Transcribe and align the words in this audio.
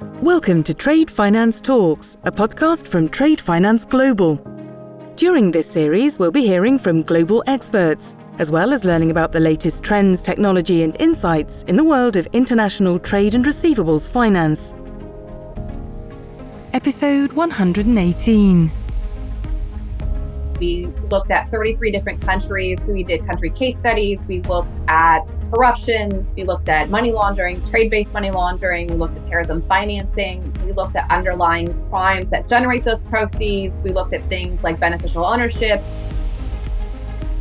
Welcome 0.00 0.62
to 0.64 0.74
Trade 0.74 1.10
Finance 1.10 1.62
Talks, 1.62 2.18
a 2.24 2.30
podcast 2.30 2.86
from 2.86 3.08
Trade 3.08 3.40
Finance 3.40 3.86
Global. 3.86 4.36
During 5.16 5.50
this 5.50 5.70
series, 5.70 6.18
we'll 6.18 6.30
be 6.30 6.46
hearing 6.46 6.78
from 6.78 7.00
global 7.00 7.42
experts, 7.46 8.14
as 8.38 8.50
well 8.50 8.74
as 8.74 8.84
learning 8.84 9.10
about 9.10 9.32
the 9.32 9.40
latest 9.40 9.82
trends, 9.82 10.20
technology, 10.20 10.82
and 10.82 11.00
insights 11.00 11.62
in 11.62 11.76
the 11.76 11.84
world 11.84 12.16
of 12.16 12.26
international 12.34 12.98
trade 12.98 13.34
and 13.34 13.46
receivables 13.46 14.06
finance. 14.06 14.74
Episode 16.74 17.32
118. 17.32 18.70
We 20.58 20.86
looked 21.10 21.30
at 21.30 21.50
33 21.50 21.90
different 21.90 22.22
countries. 22.22 22.80
We 22.80 23.02
did 23.02 23.26
country 23.26 23.50
case 23.50 23.76
studies. 23.76 24.24
We 24.24 24.40
looked 24.42 24.74
at 24.88 25.24
corruption. 25.50 26.26
We 26.34 26.44
looked 26.44 26.70
at 26.70 26.88
money 26.88 27.12
laundering, 27.12 27.62
trade 27.66 27.90
based 27.90 28.14
money 28.14 28.30
laundering. 28.30 28.88
We 28.88 28.94
looked 28.94 29.16
at 29.16 29.24
terrorism 29.24 29.60
financing. 29.62 30.50
We 30.64 30.72
looked 30.72 30.96
at 30.96 31.10
underlying 31.10 31.74
crimes 31.90 32.30
that 32.30 32.48
generate 32.48 32.84
those 32.84 33.02
proceeds. 33.02 33.82
We 33.82 33.92
looked 33.92 34.14
at 34.14 34.26
things 34.30 34.64
like 34.64 34.80
beneficial 34.80 35.26
ownership. 35.26 35.82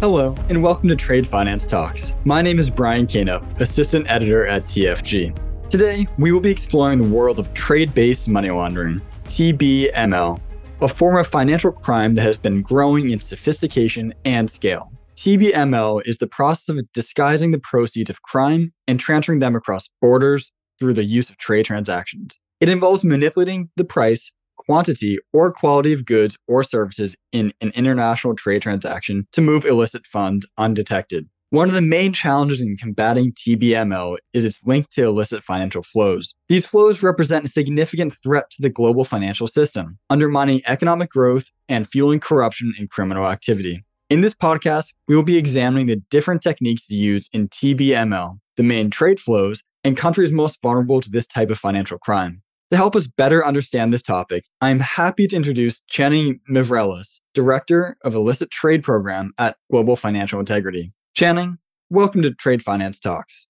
Hello, 0.02 0.35
and 0.49 0.62
welcome 0.62 0.90
to 0.90 0.95
Trade 0.98 1.26
Finance 1.26 1.66
Talks. 1.66 2.13
My 2.26 2.41
name 2.41 2.59
is 2.59 2.70
Brian 2.70 3.07
Canup, 3.07 3.62
Assistant 3.62 4.09
Editor 4.09 4.45
at 4.45 4.66
TFG. 4.66 5.70
Today, 5.70 6.05
we 6.18 6.34
will 6.34 6.41
be 6.41 6.52
exploring 6.52 7.02
the 7.02 7.07
world 7.07 7.40
of 7.40 7.54
trade 7.54 7.93
based 7.93 8.27
money 8.27 8.49
laundering, 8.49 9.02
TBML, 9.26 10.40
a 10.85 10.88
form 10.88 11.17
of 11.17 11.25
financial 11.25 11.71
crime 11.71 12.13
that 12.13 12.21
has 12.21 12.38
been 12.38 12.62
growing 12.62 13.09
in 13.09 13.20
sophistication 13.20 14.13
and 14.23 14.52
scale. 14.52 14.91
TBML 15.16 16.03
is 16.05 16.20
the 16.20 16.27
process 16.27 16.70
of 16.70 16.77
disguising 16.93 17.49
the 17.49 17.57
proceeds 17.57 18.12
of 18.12 18.21
crime 18.21 18.71
and 18.88 18.99
transferring 18.99 19.40
them 19.40 19.55
across 19.55 19.90
borders 19.99 20.52
through 20.77 20.93
the 20.93 21.03
use 21.03 21.31
of 21.31 21.38
trade 21.38 21.66
transactions. 21.66 22.38
It 22.59 22.70
involves 22.70 23.03
manipulating 23.03 23.71
the 23.76 23.84
price, 23.84 24.32
quantity, 24.57 25.18
or 25.34 25.51
quality 25.51 25.91
of 25.91 26.05
goods 26.05 26.37
or 26.48 26.62
services 26.62 27.15
in 27.32 27.51
an 27.62 27.71
international 27.73 28.35
trade 28.35 28.62
transaction 28.62 29.27
to 29.32 29.41
move 29.41 29.65
illicit 29.65 30.05
funds 30.05 30.48
undetected. 30.55 31.27
One 31.55 31.70
of 31.70 31.73
the 31.73 31.81
main 31.81 32.11
challenges 32.11 32.59
in 32.59 32.75
combating 32.75 33.31
TBML 33.31 34.17
is 34.34 34.43
its 34.43 34.59
link 34.65 34.89
to 34.89 35.05
illicit 35.05 35.41
financial 35.45 35.84
flows. 35.84 36.35
These 36.49 36.65
flows 36.65 37.01
represent 37.01 37.45
a 37.45 37.48
significant 37.48 38.13
threat 38.21 38.49
to 38.49 38.61
the 38.61 38.70
global 38.70 39.05
financial 39.05 39.48
system, 39.48 39.98
undermining 40.09 40.61
economic 40.67 41.09
growth 41.09 41.45
and 41.70 41.87
fueling 41.87 42.20
corruption 42.20 42.73
and 42.77 42.89
criminal 42.89 43.26
activity. 43.26 43.85
In 44.09 44.20
this 44.20 44.33
podcast, 44.33 44.87
we 45.07 45.15
will 45.15 45.23
be 45.23 45.37
examining 45.37 45.85
the 45.85 46.03
different 46.11 46.41
techniques 46.41 46.89
used 46.89 47.29
in 47.31 47.48
TBML, 47.48 48.37
the 48.57 48.63
main 48.63 48.89
trade 48.89 49.21
flows, 49.21 49.63
and 49.85 49.95
countries 49.95 50.33
most 50.33 50.61
vulnerable 50.61 50.99
to 50.99 51.09
this 51.09 51.26
type 51.26 51.51
of 51.51 51.57
financial 51.57 51.98
crime. 51.98 52.41
To 52.71 52.76
help 52.76 52.98
us 52.98 53.07
better 53.07 53.45
understand 53.45 53.93
this 53.93 54.03
topic, 54.03 54.43
I 54.59 54.71
am 54.71 54.81
happy 54.81 55.26
to 55.27 55.37
introduce 55.37 55.79
Channing 55.87 56.41
Mavrellis, 56.51 57.21
Director 57.33 57.95
of 58.01 58.13
Illicit 58.13 58.51
Trade 58.51 58.83
Program 58.83 59.31
at 59.37 59.55
Global 59.71 59.95
Financial 59.95 60.37
Integrity. 60.41 60.91
Channing, 61.16 61.60
welcome 61.90 62.21
to 62.24 62.34
Trade 62.34 62.62
Finance 62.62 62.99
Talks. 62.99 63.48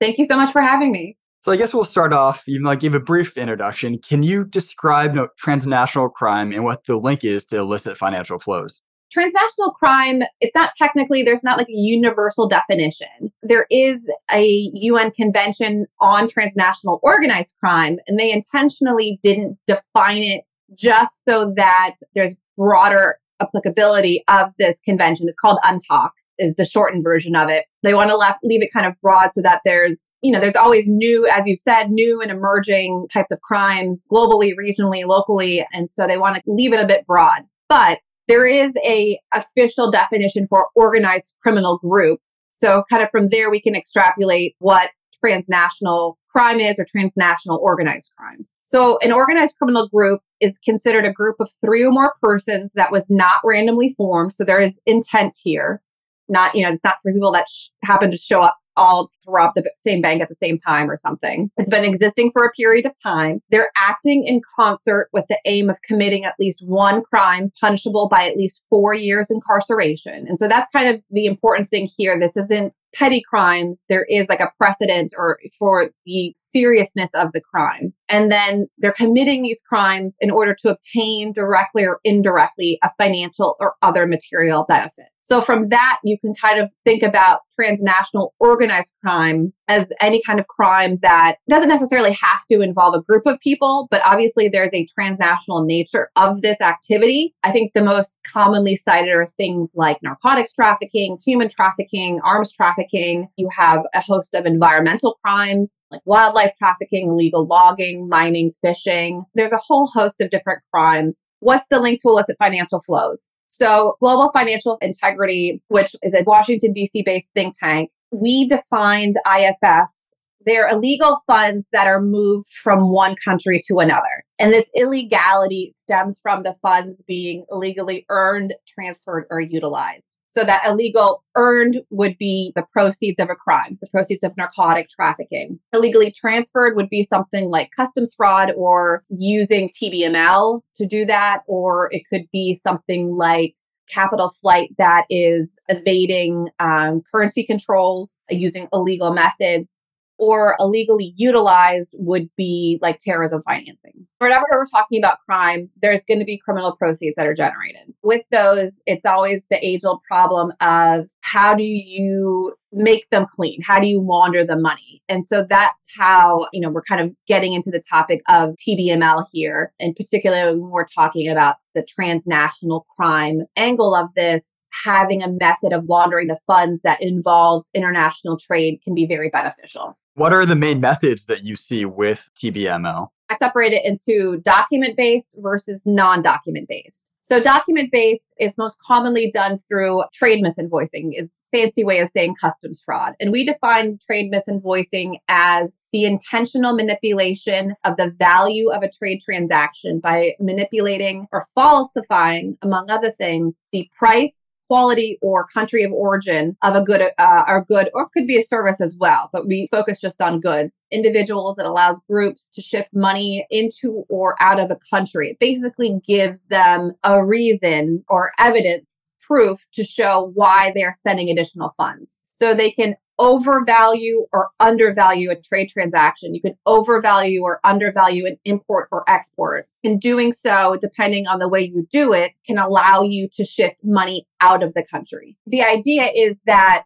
Thank 0.00 0.16
you 0.16 0.24
so 0.24 0.34
much 0.34 0.50
for 0.50 0.62
having 0.62 0.92
me. 0.92 1.18
So 1.42 1.52
I 1.52 1.56
guess 1.56 1.74
we'll 1.74 1.84
start 1.84 2.14
off, 2.14 2.48
even 2.48 2.62
though 2.62 2.70
I 2.70 2.76
gave 2.76 2.94
a 2.94 3.00
brief 3.00 3.36
introduction. 3.36 3.98
Can 3.98 4.22
you 4.22 4.46
describe 4.46 5.18
transnational 5.36 6.08
crime 6.08 6.52
and 6.52 6.64
what 6.64 6.86
the 6.86 6.96
link 6.96 7.22
is 7.22 7.44
to 7.46 7.58
illicit 7.58 7.98
financial 7.98 8.38
flows? 8.38 8.80
Transnational 9.12 9.72
crime, 9.72 10.22
it's 10.40 10.54
not 10.54 10.70
technically, 10.78 11.22
there's 11.22 11.44
not 11.44 11.58
like 11.58 11.68
a 11.68 11.72
universal 11.72 12.48
definition. 12.48 13.30
There 13.42 13.66
is 13.70 14.08
a 14.32 14.70
UN 14.72 15.10
convention 15.10 15.84
on 16.00 16.28
transnational 16.28 16.98
organized 17.02 17.54
crime, 17.60 17.98
and 18.06 18.18
they 18.18 18.32
intentionally 18.32 19.20
didn't 19.22 19.58
define 19.66 20.22
it 20.22 20.44
just 20.74 21.26
so 21.26 21.52
that 21.56 21.96
there's 22.14 22.36
broader 22.56 23.18
applicability 23.40 24.24
of 24.28 24.52
this 24.58 24.80
convention. 24.84 25.28
is 25.28 25.36
called 25.40 25.58
UNTOC 25.64 26.10
is 26.38 26.56
the 26.56 26.64
shortened 26.64 27.02
version 27.02 27.34
of 27.34 27.48
it. 27.48 27.64
They 27.82 27.94
want 27.94 28.10
to 28.10 28.16
left, 28.16 28.40
leave 28.42 28.62
it 28.62 28.70
kind 28.72 28.86
of 28.86 28.94
broad 29.00 29.30
so 29.32 29.42
that 29.42 29.62
there's, 29.64 30.12
you 30.22 30.32
know, 30.32 30.40
there's 30.40 30.56
always 30.56 30.86
new, 30.88 31.26
as 31.26 31.46
you've 31.46 31.60
said, 31.60 31.90
new 31.90 32.20
and 32.20 32.30
emerging 32.30 33.06
types 33.12 33.30
of 33.30 33.40
crimes 33.40 34.02
globally, 34.10 34.52
regionally, 34.54 35.04
locally. 35.06 35.66
And 35.72 35.90
so 35.90 36.06
they 36.06 36.18
want 36.18 36.36
to 36.36 36.42
leave 36.46 36.72
it 36.72 36.80
a 36.80 36.86
bit 36.86 37.06
broad. 37.06 37.42
But 37.68 37.98
there 38.28 38.46
is 38.46 38.72
a 38.84 39.18
official 39.32 39.90
definition 39.90 40.46
for 40.46 40.68
organized 40.74 41.36
criminal 41.42 41.78
group. 41.78 42.20
So 42.50 42.84
kind 42.90 43.02
of 43.02 43.10
from 43.10 43.28
there, 43.30 43.50
we 43.50 43.60
can 43.60 43.74
extrapolate 43.74 44.56
what 44.58 44.90
transnational 45.20 46.18
crime 46.36 46.60
is 46.60 46.78
or 46.78 46.84
transnational 46.84 47.58
organized 47.62 48.12
crime. 48.14 48.46
So 48.60 48.98
an 48.98 49.10
organized 49.10 49.56
criminal 49.56 49.88
group 49.88 50.20
is 50.40 50.58
considered 50.62 51.06
a 51.06 51.12
group 51.12 51.36
of 51.40 51.50
three 51.64 51.82
or 51.82 51.90
more 51.90 52.12
persons 52.22 52.72
that 52.74 52.92
was 52.92 53.06
not 53.08 53.36
randomly 53.42 53.94
formed. 53.96 54.34
So 54.34 54.44
there 54.44 54.60
is 54.60 54.78
intent 54.84 55.34
here. 55.42 55.80
Not, 56.28 56.54
you 56.54 56.62
know, 56.62 56.72
it's 56.72 56.84
not 56.84 56.96
three 57.00 57.14
people 57.14 57.32
that 57.32 57.48
sh- 57.48 57.68
happen 57.84 58.10
to 58.10 58.18
show 58.18 58.42
up 58.42 58.58
all 58.76 59.10
rob 59.26 59.52
the 59.54 59.68
same 59.80 60.00
bank 60.00 60.22
at 60.22 60.28
the 60.28 60.34
same 60.34 60.56
time 60.56 60.90
or 60.90 60.96
something. 60.96 61.50
It's 61.56 61.70
been 61.70 61.84
existing 61.84 62.30
for 62.32 62.44
a 62.44 62.50
period 62.52 62.86
of 62.86 62.92
time. 63.02 63.40
They're 63.50 63.70
acting 63.76 64.24
in 64.24 64.40
concert 64.58 65.08
with 65.12 65.24
the 65.28 65.38
aim 65.44 65.70
of 65.70 65.80
committing 65.82 66.24
at 66.24 66.34
least 66.38 66.60
one 66.64 67.02
crime 67.02 67.50
punishable 67.60 68.08
by 68.08 68.26
at 68.26 68.36
least 68.36 68.62
four 68.70 68.94
years 68.94 69.30
incarceration. 69.30 70.26
And 70.28 70.38
so 70.38 70.48
that's 70.48 70.70
kind 70.70 70.88
of 70.94 71.02
the 71.10 71.26
important 71.26 71.70
thing 71.70 71.88
here. 71.96 72.18
This 72.18 72.36
isn't 72.36 72.76
petty 72.94 73.22
crimes. 73.28 73.84
There 73.88 74.06
is 74.08 74.28
like 74.28 74.40
a 74.40 74.52
precedent 74.58 75.12
or 75.16 75.38
for 75.58 75.90
the 76.04 76.34
seriousness 76.36 77.10
of 77.14 77.32
the 77.32 77.40
crime. 77.40 77.92
And 78.08 78.30
then 78.30 78.68
they're 78.78 78.92
committing 78.92 79.42
these 79.42 79.62
crimes 79.68 80.16
in 80.20 80.30
order 80.30 80.54
to 80.60 80.70
obtain 80.70 81.32
directly 81.32 81.84
or 81.84 82.00
indirectly 82.04 82.78
a 82.82 82.90
financial 82.98 83.56
or 83.60 83.74
other 83.82 84.06
material 84.06 84.64
benefit. 84.68 85.06
So 85.26 85.40
from 85.40 85.70
that, 85.70 85.98
you 86.04 86.16
can 86.20 86.34
kind 86.40 86.60
of 86.60 86.70
think 86.84 87.02
about 87.02 87.40
transnational 87.52 88.32
organized 88.38 88.94
crime 89.04 89.52
as 89.66 89.90
any 90.00 90.22
kind 90.24 90.38
of 90.38 90.46
crime 90.46 90.98
that 91.02 91.38
doesn't 91.50 91.68
necessarily 91.68 92.16
have 92.22 92.46
to 92.48 92.60
involve 92.60 92.94
a 92.94 93.02
group 93.02 93.26
of 93.26 93.40
people, 93.40 93.88
but 93.90 94.00
obviously 94.06 94.48
there's 94.48 94.72
a 94.72 94.86
transnational 94.86 95.64
nature 95.64 96.10
of 96.14 96.42
this 96.42 96.60
activity. 96.60 97.34
I 97.42 97.50
think 97.50 97.72
the 97.74 97.82
most 97.82 98.20
commonly 98.32 98.76
cited 98.76 99.12
are 99.12 99.26
things 99.26 99.72
like 99.74 100.00
narcotics 100.00 100.52
trafficking, 100.52 101.18
human 101.26 101.48
trafficking, 101.48 102.20
arms 102.24 102.52
trafficking. 102.52 103.26
You 103.34 103.48
have 103.56 103.80
a 103.96 104.00
host 104.00 104.36
of 104.36 104.46
environmental 104.46 105.18
crimes 105.24 105.82
like 105.90 106.02
wildlife 106.04 106.52
trafficking, 106.56 107.08
illegal 107.08 107.48
logging, 107.48 108.08
mining, 108.08 108.52
fishing. 108.62 109.24
There's 109.34 109.52
a 109.52 109.58
whole 109.58 109.88
host 109.92 110.20
of 110.20 110.30
different 110.30 110.62
crimes. 110.72 111.26
What's 111.40 111.66
the 111.68 111.80
link 111.80 112.00
to 112.02 112.10
illicit 112.10 112.36
financial 112.38 112.80
flows? 112.80 113.32
So, 113.46 113.96
Global 114.00 114.30
Financial 114.32 114.76
Integrity, 114.80 115.62
which 115.68 115.94
is 116.02 116.14
a 116.14 116.22
Washington, 116.24 116.72
D.C. 116.72 117.02
based 117.02 117.32
think 117.32 117.54
tank, 117.58 117.90
we 118.10 118.46
defined 118.46 119.16
IFFs. 119.26 120.14
They're 120.44 120.68
illegal 120.68 121.18
funds 121.26 121.70
that 121.72 121.88
are 121.88 122.00
moved 122.00 122.52
from 122.52 122.92
one 122.92 123.16
country 123.24 123.60
to 123.66 123.78
another. 123.78 124.24
And 124.38 124.52
this 124.52 124.66
illegality 124.76 125.72
stems 125.74 126.20
from 126.22 126.44
the 126.44 126.54
funds 126.62 127.02
being 127.06 127.44
illegally 127.50 128.06
earned, 128.08 128.54
transferred, 128.68 129.24
or 129.28 129.40
utilized. 129.40 130.06
So 130.36 130.44
that 130.44 130.66
illegal 130.66 131.24
earned 131.34 131.80
would 131.88 132.18
be 132.18 132.52
the 132.54 132.66
proceeds 132.70 133.18
of 133.18 133.30
a 133.30 133.34
crime, 133.34 133.78
the 133.80 133.88
proceeds 133.88 134.22
of 134.22 134.36
narcotic 134.36 134.90
trafficking. 134.90 135.58
Illegally 135.72 136.10
transferred 136.10 136.76
would 136.76 136.90
be 136.90 137.04
something 137.04 137.46
like 137.46 137.70
customs 137.74 138.12
fraud 138.14 138.52
or 138.54 139.02
using 139.08 139.70
TBML 139.70 140.60
to 140.76 140.86
do 140.86 141.06
that, 141.06 141.40
or 141.46 141.88
it 141.90 142.02
could 142.12 142.26
be 142.32 142.60
something 142.62 143.16
like 143.16 143.54
capital 143.88 144.30
flight 144.42 144.74
that 144.76 145.06
is 145.08 145.56
evading 145.68 146.50
um, 146.58 147.02
currency 147.10 147.44
controls 147.44 148.20
using 148.28 148.68
illegal 148.74 149.14
methods 149.14 149.80
or 150.18 150.56
illegally 150.58 151.12
utilized 151.16 151.94
would 151.98 152.28
be 152.36 152.78
like 152.82 153.00
terrorism 153.00 153.42
financing. 153.42 154.06
Whenever 154.18 154.44
we're 154.50 154.64
talking 154.66 154.98
about 154.98 155.18
crime, 155.28 155.70
there's 155.80 156.04
going 156.04 156.20
to 156.20 156.24
be 156.24 156.38
criminal 156.38 156.74
proceeds 156.76 157.16
that 157.16 157.26
are 157.26 157.34
generated. 157.34 157.94
With 158.02 158.22
those, 158.30 158.80
it's 158.86 159.04
always 159.04 159.46
the 159.50 159.64
age 159.64 159.84
old 159.84 160.02
problem 160.02 160.52
of 160.60 161.08
how 161.20 161.54
do 161.54 161.64
you 161.64 162.54
make 162.72 163.08
them 163.10 163.26
clean? 163.30 163.60
How 163.62 163.80
do 163.80 163.86
you 163.86 164.00
launder 164.00 164.44
the 164.44 164.56
money? 164.56 165.02
And 165.08 165.26
so 165.26 165.46
that's 165.48 165.86
how, 165.96 166.46
you 166.52 166.60
know, 166.60 166.70
we're 166.70 166.82
kind 166.82 167.00
of 167.00 167.14
getting 167.26 167.52
into 167.52 167.70
the 167.70 167.82
topic 167.88 168.20
of 168.28 168.54
TBML 168.66 169.24
here. 169.32 169.72
And 169.80 169.94
particularly 169.96 170.58
when 170.58 170.70
we're 170.70 170.86
talking 170.86 171.28
about 171.28 171.56
the 171.74 171.84
transnational 171.84 172.86
crime 172.96 173.42
angle 173.56 173.94
of 173.94 174.12
this, 174.14 174.55
having 174.70 175.22
a 175.22 175.30
method 175.30 175.72
of 175.72 175.84
laundering 175.88 176.28
the 176.28 176.38
funds 176.46 176.82
that 176.82 177.02
involves 177.02 177.70
international 177.74 178.36
trade 178.38 178.80
can 178.82 178.94
be 178.94 179.06
very 179.06 179.30
beneficial. 179.30 179.96
What 180.14 180.32
are 180.32 180.46
the 180.46 180.56
main 180.56 180.80
methods 180.80 181.26
that 181.26 181.44
you 181.44 181.56
see 181.56 181.84
with 181.84 182.30
TBML? 182.36 183.08
I 183.28 183.34
separate 183.34 183.72
it 183.72 183.84
into 183.84 184.40
document 184.42 184.96
based 184.96 185.32
versus 185.36 185.80
non 185.84 186.22
document 186.22 186.68
based. 186.68 187.10
So 187.20 187.40
document 187.40 187.90
based 187.90 188.32
is 188.38 188.56
most 188.56 188.78
commonly 188.86 189.32
done 189.32 189.58
through 189.58 190.04
trade 190.14 190.44
misinvoicing. 190.44 191.10
It's 191.10 191.42
fancy 191.50 191.82
way 191.82 191.98
of 191.98 192.08
saying 192.08 192.36
customs 192.40 192.80
fraud. 192.84 193.14
And 193.18 193.32
we 193.32 193.44
define 193.44 193.98
trade 193.98 194.32
misinvoicing 194.32 195.16
as 195.26 195.80
the 195.92 196.04
intentional 196.04 196.76
manipulation 196.76 197.74
of 197.82 197.96
the 197.96 198.14
value 198.16 198.70
of 198.70 198.84
a 198.84 198.90
trade 198.90 199.22
transaction 199.24 199.98
by 199.98 200.34
manipulating 200.38 201.26
or 201.32 201.46
falsifying, 201.52 202.56
among 202.62 202.90
other 202.90 203.10
things, 203.10 203.64
the 203.72 203.90
price 203.98 204.44
quality 204.68 205.18
or 205.22 205.46
country 205.46 205.82
of 205.82 205.92
origin 205.92 206.56
of 206.62 206.74
a 206.74 206.82
good 206.82 207.02
uh, 207.18 207.44
or 207.46 207.64
good 207.64 207.90
or 207.94 208.08
could 208.08 208.26
be 208.26 208.36
a 208.36 208.42
service 208.42 208.80
as 208.80 208.94
well 208.98 209.30
but 209.32 209.46
we 209.46 209.68
focus 209.70 210.00
just 210.00 210.20
on 210.20 210.40
goods. 210.40 210.84
Individuals 210.90 211.58
it 211.58 211.66
allows 211.66 212.00
groups 212.08 212.48
to 212.54 212.62
shift 212.62 212.88
money 212.92 213.46
into 213.50 214.04
or 214.08 214.34
out 214.40 214.60
of 214.60 214.70
a 214.70 214.78
country. 214.90 215.30
It 215.30 215.38
basically 215.38 216.00
gives 216.06 216.46
them 216.46 216.92
a 217.04 217.24
reason 217.24 218.04
or 218.08 218.32
evidence 218.38 219.04
proof 219.20 219.66
to 219.74 219.84
show 219.84 220.30
why 220.34 220.72
they're 220.74 220.94
sending 220.96 221.28
additional 221.28 221.74
funds 221.76 222.20
so 222.36 222.54
they 222.54 222.70
can 222.70 222.96
overvalue 223.18 224.26
or 224.30 224.50
undervalue 224.60 225.30
a 225.30 225.36
trade 225.36 225.70
transaction. 225.70 226.34
You 226.34 226.42
can 226.42 226.56
overvalue 226.66 227.42
or 227.42 227.60
undervalue 227.64 228.26
an 228.26 228.38
import 228.44 228.88
or 228.92 229.08
export. 229.08 229.68
In 229.82 229.98
doing 229.98 230.34
so, 230.34 230.76
depending 230.78 231.26
on 231.26 231.38
the 231.38 231.48
way 231.48 231.62
you 231.62 231.88
do 231.90 232.12
it, 232.12 232.32
can 232.46 232.58
allow 232.58 233.00
you 233.00 233.28
to 233.34 233.44
shift 233.44 233.76
money 233.82 234.26
out 234.42 234.62
of 234.62 234.74
the 234.74 234.84
country. 234.84 235.36
The 235.46 235.62
idea 235.62 236.10
is 236.14 236.42
that 236.44 236.84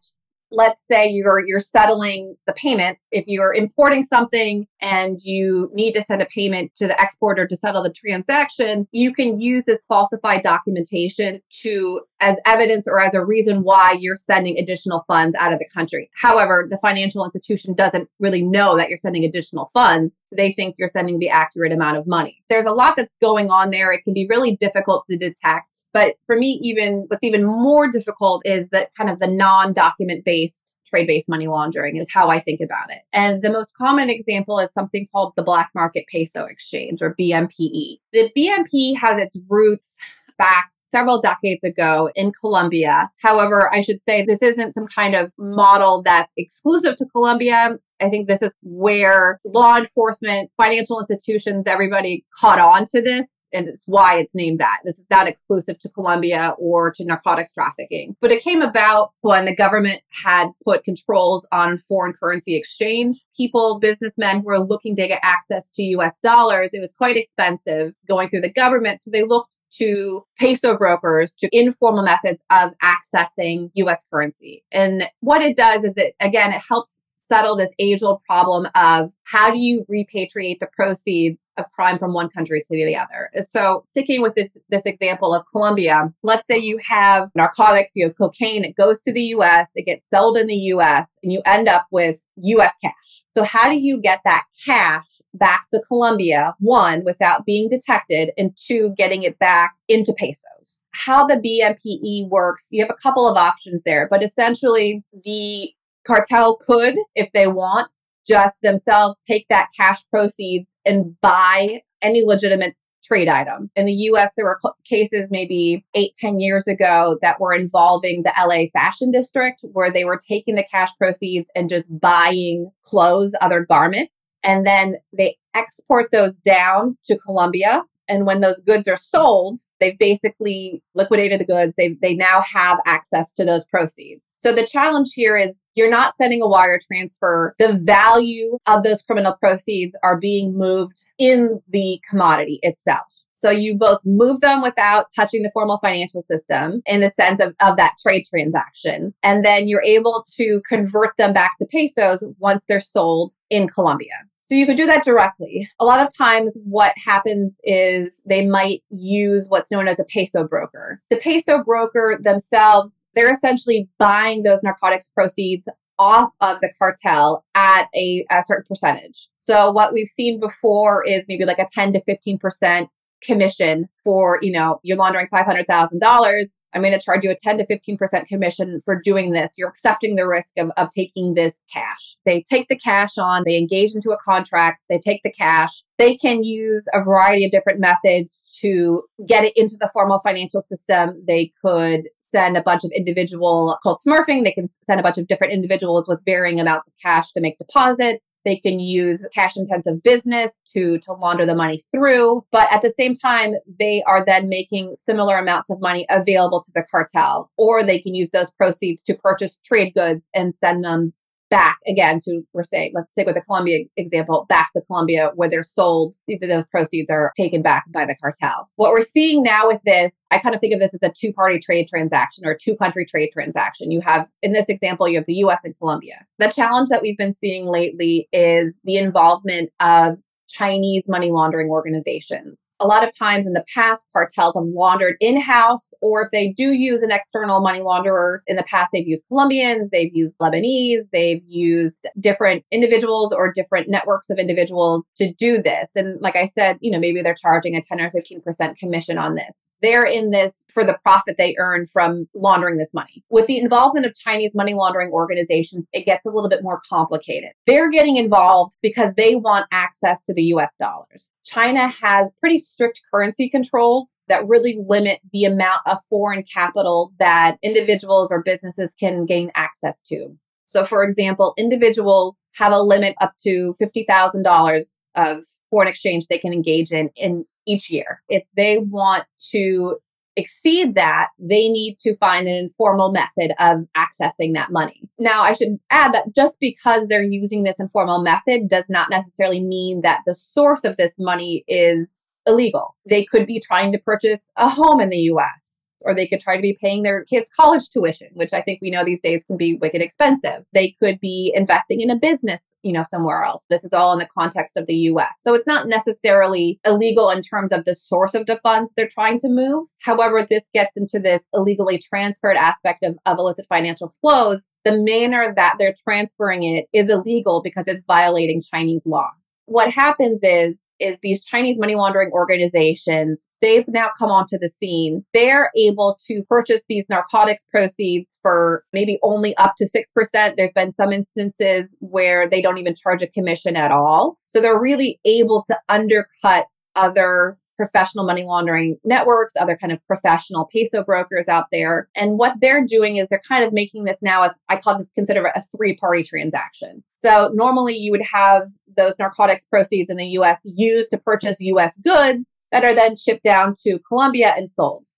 let's 0.51 0.81
say 0.91 1.09
you're 1.09 1.45
you're 1.47 1.61
settling 1.61 2.37
the 2.47 2.53
payment 2.53 2.99
if 3.11 3.25
you're 3.27 3.55
importing 3.55 4.05
something 4.05 4.67
and 4.81 5.21
you 5.23 5.71
need 5.75 5.93
to 5.93 6.03
send 6.03 6.23
a 6.23 6.27
payment 6.27 6.73
to 6.77 6.87
the 6.87 7.01
exporter 7.01 7.47
to 7.47 7.57
settle 7.57 7.83
the 7.83 7.93
transaction 7.93 8.87
you 8.93 9.13
can 9.13 9.39
use 9.39 9.65
this 9.65 9.85
falsified 9.87 10.43
documentation 10.43 11.41
to 11.51 12.01
as 12.21 12.37
evidence 12.47 12.87
or 12.87 13.01
as 13.01 13.15
a 13.15 13.25
reason 13.25 13.63
why 13.63 13.97
you're 13.99 14.17
sending 14.17 14.59
additional 14.59 15.05
funds 15.07 15.35
out 15.37 15.53
of 15.53 15.59
the 15.59 15.69
country. 15.75 16.11
However 16.15 16.67
the 16.71 16.79
financial 16.79 17.25
institution 17.25 17.75
doesn't 17.75 18.09
really 18.19 18.43
know 18.43 18.77
that 18.77 18.89
you're 18.89 18.99
sending 18.99 19.25
additional 19.25 19.71
funds. 19.73 20.23
They 20.31 20.53
think 20.53 20.77
you're 20.79 20.89
sending 20.89 21.19
the 21.19 21.31
accurate 21.31 21.73
amount 21.73 21.97
of 21.97 22.07
money. 22.07 22.43
There's 22.49 22.67
a 22.67 22.73
lot 22.73 22.95
that's 22.97 23.15
going 23.21 23.51
on 23.51 23.71
there. 23.71 23.93
It 23.93 24.05
can 24.05 24.15
be 24.15 24.27
really 24.29 24.57
difficult 24.57 25.05
to 25.07 25.17
detect. 25.17 25.85
But 25.93 26.17
for 26.27 26.37
me 26.37 26.59
even 26.63 27.05
what's 27.09 27.25
even 27.25 27.45
more 27.45 27.91
difficult 27.91 28.43
is 28.45 28.69
that 28.69 28.95
kind 28.95 29.11
of 29.11 29.19
the 29.19 29.27
non-document 29.27 30.25
based 30.25 30.40
based 30.41 30.77
trade 30.87 31.07
based 31.07 31.29
money 31.29 31.47
laundering 31.47 31.97
is 31.97 32.09
how 32.13 32.29
I 32.29 32.41
think 32.41 32.61
about 32.61 32.91
it. 32.91 33.03
And 33.13 33.43
the 33.43 33.53
most 33.53 33.75
common 33.77 34.11
example 34.11 34.59
is 34.59 34.73
something 34.73 35.07
called 35.13 35.33
the 35.37 35.43
black 35.43 35.71
market 35.75 36.05
peso 36.11 36.45
exchange 36.45 37.01
or 37.01 37.15
BMPE. 37.15 38.01
The 38.13 38.31
BMP 38.37 38.99
has 38.99 39.19
its 39.19 39.37
roots 39.49 39.97
back 40.37 40.71
several 40.91 41.21
decades 41.21 41.63
ago 41.63 42.11
in 42.17 42.33
Colombia. 42.33 43.09
However, 43.23 43.73
I 43.73 43.81
should 43.81 44.03
say 44.03 44.25
this 44.25 44.43
isn't 44.43 44.75
some 44.75 44.89
kind 44.89 45.15
of 45.15 45.31
model 45.39 46.03
that's 46.03 46.33
exclusive 46.37 46.97
to 46.97 47.07
Colombia. 47.07 47.79
I 48.01 48.09
think 48.09 48.27
this 48.27 48.43
is 48.43 48.53
where 48.63 49.39
law 49.45 49.77
enforcement, 49.77 50.51
financial 50.57 50.99
institutions, 50.99 51.69
everybody 51.69 52.25
caught 52.41 52.59
on 52.59 52.87
to 52.87 53.01
this 53.01 53.29
and 53.53 53.69
it's 53.69 53.85
why 53.87 54.19
it's 54.19 54.35
named 54.35 54.61
that. 54.61 54.79
This 54.85 54.99
is 54.99 55.07
not 55.11 55.29
exclusive 55.29 55.79
to 55.81 55.89
Colombia 55.89 56.55
or 56.59 56.91
to 56.93 57.05
narcotics 57.05 57.53
trafficking. 57.53 58.17
But 58.21 58.33
it 58.33 58.43
came 58.43 58.63
about 58.63 59.13
when 59.21 59.45
the 59.45 59.55
government 59.55 60.03
had 60.11 60.49
put 60.65 60.85
controls 60.85 61.47
on 61.53 61.79
foreign 61.89 62.13
currency 62.13 62.57
exchange. 62.57 63.23
People, 63.37 63.79
businessmen 63.79 64.41
who 64.41 64.47
were 64.47 64.61
looking 64.61 64.97
to 64.97 65.09
get 65.09 65.21
access 65.23 65.71
to 65.73 65.83
US 65.83 66.19
dollars, 66.23 66.75
it 66.75 66.81
was 66.81 66.93
quite 66.93 67.17
expensive 67.17 67.95
going 68.09 68.29
through 68.29 68.43
the 68.43 68.53
government. 68.53 69.01
So 69.01 69.11
they 69.11 69.23
looked 69.23 69.57
to 69.73 70.25
peso 70.39 70.77
brokers 70.77 71.35
to 71.37 71.49
informal 71.53 72.03
methods 72.03 72.43
of 72.51 72.73
accessing 72.83 73.71
US 73.75 74.05
currency. 74.13 74.65
And 74.73 75.05
what 75.21 75.43
it 75.43 75.57
does 75.57 75.85
is 75.85 75.97
it, 75.97 76.15
again, 76.21 76.53
it 76.53 76.63
helps 76.67 77.05
settle 77.31 77.57
this 77.57 77.71
age 77.79 78.03
old 78.03 78.23
problem 78.25 78.67
of 78.75 79.13
how 79.25 79.51
do 79.51 79.59
you 79.59 79.87
repatriate 79.91 80.59
the 80.59 80.69
proceeds 80.75 81.53
of 81.57 81.65
crime 81.73 81.99
from 81.99 82.13
one 82.13 82.29
country 82.29 82.61
to 82.61 82.67
the 82.71 82.97
other? 82.97 83.31
And 83.33 83.49
so, 83.49 83.85
sticking 83.87 84.21
with 84.21 84.35
this, 84.35 84.59
this 84.69 84.85
example 84.85 85.33
of 85.33 85.45
Colombia, 85.51 86.13
let's 86.23 86.47
say 86.49 86.59
you 86.59 86.79
have 86.87 87.31
narcotics, 87.35 87.93
you 87.95 88.07
have 88.07 88.19
cocaine, 88.19 88.65
it 88.65 88.77
goes 88.77 89.01
to 89.03 89.13
the 89.13 89.23
US, 89.37 89.71
it 89.77 89.87
gets 89.87 90.11
sold 90.11 90.37
in 90.37 90.49
the 90.49 90.57
US, 90.75 91.19
and 91.23 91.33
you 91.33 91.41
end 91.47 91.69
up 91.69 91.87
with 91.93 92.21
US 92.37 92.73
cash. 92.83 93.23
So, 93.33 93.45
how 93.45 93.71
do 93.71 93.79
you 93.79 94.01
get 94.01 94.21
that 94.25 94.45
cash 94.67 95.21
back 95.33 95.67
to 95.73 95.81
Colombia? 95.87 96.55
One, 96.59 97.05
without 97.05 97.47
being 97.47 97.69
detected, 97.69 98.33
and 98.37 98.57
two, 98.57 98.93
getting 98.97 99.23
it 99.23 99.39
back 99.39 99.75
into 99.89 100.13
pesos. 100.19 100.81
How 100.93 101.25
the 101.25 101.37
BMPE 101.37 102.29
works, 102.29 102.67
you 102.71 102.83
have 102.83 102.91
a 102.91 103.01
couple 103.01 103.29
of 103.29 103.37
options 103.37 103.83
there, 103.85 104.09
but 104.11 104.25
essentially, 104.25 105.05
the 105.25 105.71
cartel 106.07 106.57
could, 106.57 106.97
if 107.15 107.31
they 107.33 107.47
want, 107.47 107.91
just 108.27 108.63
themselves 108.63 109.21
take 109.27 109.47
that 109.49 109.69
cash 109.77 110.03
proceeds 110.11 110.77
and 110.85 111.21
buy 111.21 111.81
any 112.03 112.23
legitimate 112.25 112.77
trade 113.11 113.29
item. 113.29 113.71
In 113.75 113.87
the 113.87 113.93
US, 113.93 114.35
there 114.37 114.45
were 114.45 114.61
cases 114.85 115.31
maybe 115.31 115.85
eight, 115.95 116.13
ten 116.17 116.39
years 116.39 116.69
ago 116.69 117.19
that 117.23 117.41
were 117.41 117.53
involving 117.53 118.23
the 118.23 118.33
LA 118.39 118.69
fashion 118.73 119.11
district 119.11 119.63
where 119.73 119.93
they 119.93 120.05
were 120.05 120.19
taking 120.19 120.55
the 120.55 120.67
cash 120.71 120.91
proceeds 120.97 121.51
and 121.57 121.69
just 121.69 121.89
buying 121.99 122.71
clothes, 122.85 123.35
other 123.41 123.65
garments. 123.65 124.31
And 124.45 124.67
then 124.67 124.97
they 125.17 125.37
export 125.55 126.13
those 126.13 126.35
down 126.35 126.97
to 127.07 127.19
Colombia. 127.19 127.83
And 128.09 128.27
when 128.27 128.41
those 128.41 128.61
goods 128.61 128.89
are 128.89 128.97
sold, 128.97 129.59
they've 129.81 129.99
basically 129.99 130.83
liquidated 130.95 131.41
the 131.41 131.47
goods. 131.47 131.75
They, 131.77 131.97
they 132.01 132.15
now 132.15 132.43
have 132.53 132.79
access 132.87 133.33
to 133.35 133.45
those 133.45 133.65
proceeds. 133.65 134.23
So 134.41 134.55
the 134.55 134.67
challenge 134.67 135.11
here 135.15 135.37
is 135.37 135.55
you're 135.75 135.91
not 135.91 136.17
sending 136.17 136.41
a 136.41 136.49
wire 136.49 136.81
transfer. 136.85 137.55
The 137.59 137.75
value 137.75 138.57
of 138.67 138.83
those 138.83 139.03
criminal 139.03 139.35
proceeds 139.35 139.95
are 140.03 140.19
being 140.19 140.57
moved 140.57 141.05
in 141.19 141.61
the 141.69 142.01
commodity 142.09 142.59
itself. 142.63 143.05
So 143.35 143.51
you 143.51 143.75
both 143.75 144.01
move 144.05 144.41
them 144.41 144.63
without 144.63 145.07
touching 145.15 145.43
the 145.43 145.51
formal 145.53 145.79
financial 145.79 146.23
system 146.23 146.81
in 146.87 147.01
the 147.01 147.11
sense 147.11 147.41
of, 147.41 147.55
of 147.61 147.77
that 147.77 147.97
trade 148.03 148.25
transaction. 148.29 149.13
And 149.23 149.45
then 149.45 149.69
you're 149.69 149.83
able 149.83 150.25
to 150.37 150.63
convert 150.67 151.17
them 151.19 151.35
back 151.35 151.53
to 151.59 151.67
pesos 151.71 152.25
once 152.39 152.65
they're 152.67 152.81
sold 152.81 153.35
in 153.51 153.69
Colombia. 153.69 154.15
So 154.51 154.57
you 154.57 154.67
could 154.67 154.77
do 154.77 154.87
that 154.87 155.05
directly. 155.05 155.71
A 155.79 155.85
lot 155.85 156.05
of 156.05 156.13
times, 156.13 156.59
what 156.65 156.93
happens 156.97 157.57
is 157.63 158.21
they 158.27 158.45
might 158.45 158.83
use 158.91 159.47
what's 159.49 159.71
known 159.71 159.87
as 159.87 160.01
a 160.01 160.05
peso 160.05 160.43
broker. 160.43 161.01
The 161.09 161.19
peso 161.19 161.63
broker 161.63 162.19
themselves, 162.21 163.05
they're 163.15 163.31
essentially 163.31 163.89
buying 164.01 164.43
those 164.43 164.65
narcotics 164.65 165.09
proceeds 165.15 165.69
off 166.01 166.33
of 166.41 166.59
the 166.63 166.73
cartel 166.81 167.45
at 167.55 167.87
a, 167.95 168.27
a 168.29 168.43
certain 168.43 168.65
percentage. 168.67 169.29
So 169.37 169.71
what 169.71 169.93
we've 169.93 170.09
seen 170.09 170.41
before 170.41 171.05
is 171.07 171.25
maybe 171.29 171.45
like 171.45 171.61
a 171.61 171.67
10 171.73 171.93
to 171.93 172.01
15% 172.09 172.89
commission 173.23 173.89
for, 174.03 174.39
you 174.43 174.53
know, 174.53 174.81
you're 174.83 174.97
laundering 174.97 175.29
$500,000. 175.33 176.61
I'm 176.75 176.83
going 176.83 176.93
to 176.93 177.01
charge 177.01 177.25
you 177.25 177.31
a 177.31 177.37
10 177.37 177.59
to 177.59 177.67
15% 177.67 178.27
commission 178.27 178.81
for 178.85 179.01
doing 179.01 179.33
this. 179.33 179.53
You're 179.57 179.69
accepting 179.69 180.17
the 180.17 180.27
risk 180.27 180.57
of, 180.59 180.71
of 180.77 180.89
taking 180.91 181.35
this 181.35 181.55
cash. 181.73 182.17
They 182.25 182.43
take 182.43 182.69
the 182.69 182.79
cash 182.79 183.19
on, 183.19 183.43
they 183.45 183.59
engage 183.59 183.95
into 183.95 184.11
a 184.11 184.19
contract, 184.19 184.83
they 184.89 184.99
take 184.99 185.23
the 185.23 185.33
cash. 185.33 185.83
They 185.99 186.17
can 186.17 186.43
use 186.43 186.87
a 186.95 187.05
variety 187.05 187.45
of 187.45 187.51
different 187.51 187.79
methods 187.79 188.43
to 188.61 189.03
get 189.29 189.45
it 189.45 189.53
into 189.55 189.77
the 189.79 189.91
formal 189.93 190.21
financial 190.21 190.63
system. 190.63 191.23
They 191.27 191.53
could 191.63 192.09
send 192.31 192.57
a 192.57 192.63
bunch 192.63 192.85
of 192.85 192.91
individual 192.93 193.79
called 193.83 193.99
smurfing. 194.07 194.45
They 194.45 194.53
can 194.53 194.69
send 194.69 195.01
a 195.01 195.03
bunch 195.03 195.19
of 195.19 195.27
different 195.27 195.53
individuals 195.53 196.09
with 196.09 196.23
varying 196.25 196.61
amounts 196.61 196.89
of 196.89 196.95
cash 197.03 197.33
to 197.33 197.41
make 197.41 197.59
deposits. 197.59 198.35
They 198.45 198.57
can 198.57 198.81
use 198.81 199.27
cash 199.35 199.57
intensive 199.57 200.03
business 200.03 200.63
to, 200.75 200.99
to 201.01 201.13
launder 201.13 201.47
the 201.47 201.55
money 201.55 201.83
through. 201.91 202.45
But 202.53 202.69
at 202.73 202.83
the 202.83 202.91
same 202.91 203.15
time, 203.15 203.55
they 203.79 204.03
are 204.07 204.25
then 204.25 204.49
making 204.49 204.97
similar 204.97 205.39
amounts 205.39 205.71
of 205.71 205.81
money 205.81 206.07
available 206.11 206.61
to 206.63 206.71
the 206.75 206.85
cartel, 206.91 207.51
or 207.57 207.83
they 207.83 207.99
can 207.99 208.15
use 208.15 208.31
those 208.31 208.51
proceeds 208.51 209.03
to 209.03 209.15
purchase 209.15 209.59
trade 209.65 209.95
goods 209.95 210.29
and 210.35 210.55
send 210.55 210.85
them 210.85 211.13
back 211.51 211.79
again 211.87 212.19
to 212.25 212.43
we're 212.53 212.65
saying 212.65 212.93
let's 212.95 213.15
say 213.15 213.25
with 213.25 213.35
the 213.35 213.41
Colombia 213.43 213.85
example 213.97 214.47
back 214.49 214.71
to 214.73 214.83
Colombia 214.87 215.33
where 215.35 215.49
they're 215.49 215.63
sold 215.63 216.15
those 216.41 216.65
proceeds 216.67 217.11
are 217.11 217.33
taken 217.37 217.61
back 217.61 217.85
by 217.93 218.05
the 218.05 218.15
cartel. 218.21 218.71
What 218.77 218.93
we're 218.93 219.03
seeing 219.03 219.43
now 219.43 219.67
with 219.67 219.83
this 219.85 220.27
I 220.31 220.39
kind 220.39 220.55
of 220.55 220.61
think 220.61 220.75
of 220.75 220.81
this 220.81 220.95
as 220.95 221.03
a 221.03 221.13
two 221.13 221.33
party 221.33 221.59
trade 221.59 221.89
transaction 221.89 222.47
or 222.47 222.57
two 222.61 222.77
country 222.77 223.07
trade 223.07 223.31
transaction. 223.33 223.91
You 223.91 224.01
have 224.01 224.29
in 224.43 224.53
this 224.53 224.69
example 224.69 225.09
you 225.09 225.17
have 225.17 225.27
the 225.27 225.35
US 225.35 225.65
and 225.65 225.77
Colombia 225.77 226.25
the 226.39 226.49
challenge 226.49 226.89
that 226.91 227.03
we've 227.03 227.19
been 227.19 227.35
seeing 227.35 227.67
lately 227.67 228.29
is 228.33 228.81
the 228.85 228.97
involvement 228.97 229.71
of 229.81 230.19
Chinese 230.51 231.05
money 231.09 231.31
laundering 231.31 231.69
organizations. 231.71 232.65
A 232.81 232.87
lot 232.87 233.07
of 233.07 233.17
times 233.17 233.47
in 233.47 233.53
the 233.53 233.65
past, 233.75 234.09
cartels 234.13 234.55
have 234.57 234.65
laundered 234.65 235.17
in 235.21 235.41
house, 235.41 235.93
or 236.01 236.23
if 236.23 236.31
they 236.33 236.53
do 236.53 236.73
use 236.73 237.03
an 237.03 237.11
external 237.11 237.61
money 237.61 237.81
launderer, 237.81 238.39
in 238.47 238.57
the 238.57 238.63
past, 238.65 238.91
they've 238.93 239.07
used 239.07 239.27
Colombians, 239.29 239.91
they've 239.91 240.15
used 240.15 240.37
Lebanese, 240.39 241.05
they've 241.13 241.43
used 241.47 242.07
different 242.19 242.65
individuals 242.71 243.33
or 243.33 243.53
different 243.53 243.89
networks 243.89 244.31
of 244.31 244.39
individuals 244.39 245.11
to 245.17 245.33
do 245.33 245.63
this. 245.63 245.91
And 245.95 246.21
like 246.21 246.37
I 246.37 246.47
said, 246.47 246.79
you 246.81 246.91
know, 246.91 246.99
maybe 246.99 247.23
they're 247.23 247.35
charging 247.35 247.77
a 247.77 247.83
10 247.83 248.01
or 248.01 248.11
15% 248.11 248.77
commission 248.77 249.19
on 249.19 249.35
this. 249.35 249.63
They're 249.83 250.05
in 250.05 250.31
this 250.31 250.65
for 250.73 250.85
the 250.85 250.99
profit 251.03 251.37
they 251.39 251.57
earn 251.59 251.87
from 251.87 252.29
laundering 252.35 252.79
this 252.79 252.93
money. 252.93 253.25
With 253.31 253.47
the 253.47 253.59
involvement 253.59 254.07
of 254.07 254.15
Chinese 254.15 254.55
money 254.55 254.75
laundering 254.75 255.11
organizations, 255.11 255.87
it 255.93 256.05
gets 256.05 256.27
a 256.27 256.31
little 256.31 256.51
bit 256.51 256.63
more 256.63 256.83
complicated. 256.89 257.51
They're 257.67 257.91
getting 257.91 258.17
involved 258.17 258.77
because 258.83 259.15
they 259.15 259.37
want 259.37 259.67
access 259.73 260.25
to 260.27 260.35
the 260.35 260.40
US 260.43 260.77
dollars. 260.77 261.33
China 261.45 261.89
has 261.89 262.33
pretty 262.41 262.59
strict 262.59 263.01
currency 263.13 263.49
controls 263.49 264.21
that 264.29 264.47
really 264.47 264.79
limit 264.87 265.21
the 265.33 265.45
amount 265.45 265.81
of 265.87 265.99
foreign 266.09 266.43
capital 266.43 267.13
that 267.19 267.57
individuals 267.63 268.31
or 268.33 268.43
businesses 268.43 268.93
can 268.99 269.27
gain 269.27 269.51
access 269.55 270.01
to. 270.03 270.37
So, 270.67 270.87
for 270.87 271.03
example, 271.03 271.53
individuals 271.59 272.47
have 272.55 272.73
a 272.73 272.79
limit 272.79 273.17
up 273.21 273.35
to 273.43 273.75
$50,000 273.83 275.05
of 275.17 275.39
foreign 275.71 275.89
exchange 275.89 276.27
they 276.27 276.39
can 276.39 276.53
engage 276.53 276.93
in 276.93 277.11
in 277.17 277.45
each 277.67 277.91
year. 277.91 278.23
If 278.29 278.45
they 278.57 278.79
want 278.79 279.25
to 279.51 279.99
exceed 280.37 280.95
that, 280.95 281.29
they 281.39 281.69
need 281.69 281.99
to 282.01 282.17
find 282.17 282.49
an 282.49 282.55
informal 282.55 283.13
method 283.13 283.53
of 283.59 283.87
accessing 283.97 284.55
that 284.55 284.71
money. 284.71 285.03
Now, 285.19 285.43
I 285.43 285.53
should 285.53 285.79
add 285.91 286.13
that 286.15 286.35
just 286.35 286.59
because 286.61 287.07
they're 287.07 287.23
using 287.23 287.63
this 287.63 287.81
informal 287.81 288.23
method 288.23 288.69
does 288.69 288.89
not 288.89 289.11
necessarily 289.11 289.63
mean 289.63 290.03
that 290.03 290.21
the 290.27 290.35
source 290.35 290.85
of 290.85 290.97
this 290.97 291.17
money 291.19 291.65
is 291.69 292.23
illegal. 292.47 292.97
They 293.09 293.25
could 293.25 293.47
be 293.47 293.61
trying 293.61 293.93
to 293.93 293.99
purchase 293.99 294.51
a 294.57 294.69
home 294.69 295.01
in 295.01 295.11
the 295.11 295.21
US 295.33 295.71
or 296.05 296.15
they 296.15 296.27
could 296.27 296.41
try 296.41 296.57
to 296.57 296.63
be 296.63 296.79
paying 296.81 297.03
their 297.03 297.25
kids 297.25 297.51
college 297.55 297.89
tuition, 297.91 298.29
which 298.35 298.53
I 298.53 298.63
think 298.63 298.81
we 298.81 298.91
know 298.91 299.05
these 299.05 299.21
days 299.21 299.45
can 299.45 299.57
be 299.57 299.75
wicked 299.75 300.03
expensive. 300.03 300.65
They 300.73 300.97
could 301.01 301.21
be 301.21 301.53
investing 301.55 302.01
in 302.01 302.11
a 302.11 302.17
business, 302.17 302.75
you 302.83 302.93
know, 302.93 303.05
somewhere 303.05 303.43
else. 303.43 303.65
This 303.71 303.85
is 303.85 303.93
all 303.93 304.13
in 304.13 304.19
the 304.19 304.29
context 304.37 304.77
of 304.77 304.87
the 304.87 304.95
US. 304.95 305.41
So 305.43 305.55
it's 305.55 305.67
not 305.67 305.89
necessarily 305.89 306.81
illegal 306.85 307.31
in 307.31 307.43
terms 307.43 307.73
of 307.73 307.85
the 307.85 307.95
source 307.95 308.35
of 308.35 308.47
the 308.47 308.61
funds 308.63 308.93
they're 308.97 309.09
trying 309.09 309.39
to 309.41 309.49
move. 309.49 309.89
However, 310.01 310.47
this 310.49 310.69
gets 310.73 310.97
into 310.97 311.19
this 311.19 311.43
illegally 311.55 311.99
transferred 311.99 312.57
aspect 312.57 313.03
of, 313.03 313.17
of 313.27 313.39
illicit 313.39 313.67
financial 313.69 314.13
flows. 314.21 314.69
The 314.85 314.99
manner 314.99 315.53
that 315.57 315.77
they're 315.79 315.95
transferring 316.03 316.65
it 316.65 316.87
is 316.93 317.11
illegal 317.11 317.61
because 317.63 317.87
it's 317.87 318.03
violating 318.07 318.63
Chinese 318.63 319.05
law. 319.07 319.31
What 319.67 319.91
happens 319.91 320.41
is 320.43 320.81
is 321.01 321.19
these 321.23 321.43
Chinese 321.45 321.79
money 321.79 321.95
laundering 321.95 322.31
organizations, 322.33 323.49
they've 323.61 323.89
now 323.89 324.09
come 324.19 324.31
onto 324.31 324.59
the 324.59 324.69
scene. 324.69 325.25
They're 325.35 325.71
able 325.77 326.17
to 326.27 326.43
purchase 326.45 326.83
these 326.89 327.07
narcotics 327.09 327.65
proceeds 327.71 328.39
for 328.43 328.85
maybe 328.93 329.19
only 329.23 329.57
up 329.57 329.75
to 329.79 329.87
6%. 329.87 330.55
There's 330.57 330.73
been 330.73 330.93
some 330.93 331.13
instances 331.13 331.97
where 332.01 332.49
they 332.49 332.63
don't 332.63 332.79
even 332.79 332.95
charge 332.95 333.23
a 333.23 333.27
commission 333.27 333.77
at 333.77 333.91
all. 333.91 334.39
So 334.49 334.61
they're 334.61 334.81
really 334.81 335.21
able 335.25 335.65
to 335.67 335.79
undercut 335.89 336.67
other 336.97 337.57
professional 337.81 338.27
money 338.27 338.43
laundering 338.43 338.99
networks, 339.05 339.55
other 339.59 339.75
kind 339.75 339.91
of 339.91 340.07
professional 340.07 340.69
peso 340.71 341.03
brokers 341.03 341.49
out 341.49 341.69
there. 341.73 342.11
And 342.15 342.39
what 342.39 342.57
they're 342.61 342.85
doing 342.85 343.17
is 343.17 343.31
they're 343.31 343.41
kind 343.49 343.65
of 343.65 343.73
making 343.73 344.05
this 344.05 344.23
now, 344.23 344.43
a, 344.43 344.55
I 344.69 344.77
call 344.77 345.01
it 345.01 345.09
consider 345.15 345.47
a 345.47 345.65
three 345.75 345.97
party 345.97 346.23
transaction. 346.23 347.03
So 347.17 347.51
normally 347.55 347.97
you 347.97 348.11
would 348.11 348.27
have 348.31 348.69
those 348.99 349.19
narcotics 349.19 349.65
proceeds 349.65 350.11
in 350.11 350.19
the 350.19 350.27
US 350.27 350.61
used 350.65 351.11
to 351.13 351.17
purchase 351.19 351.57
US 351.61 351.97
goods 352.05 352.61
that 352.71 352.85
are 352.85 352.95
then 352.95 353.17
shipped 353.17 353.45
down 353.45 353.75
to 353.87 353.99
Colombia 354.07 354.53
and 354.55 354.69
sold. 354.69 355.09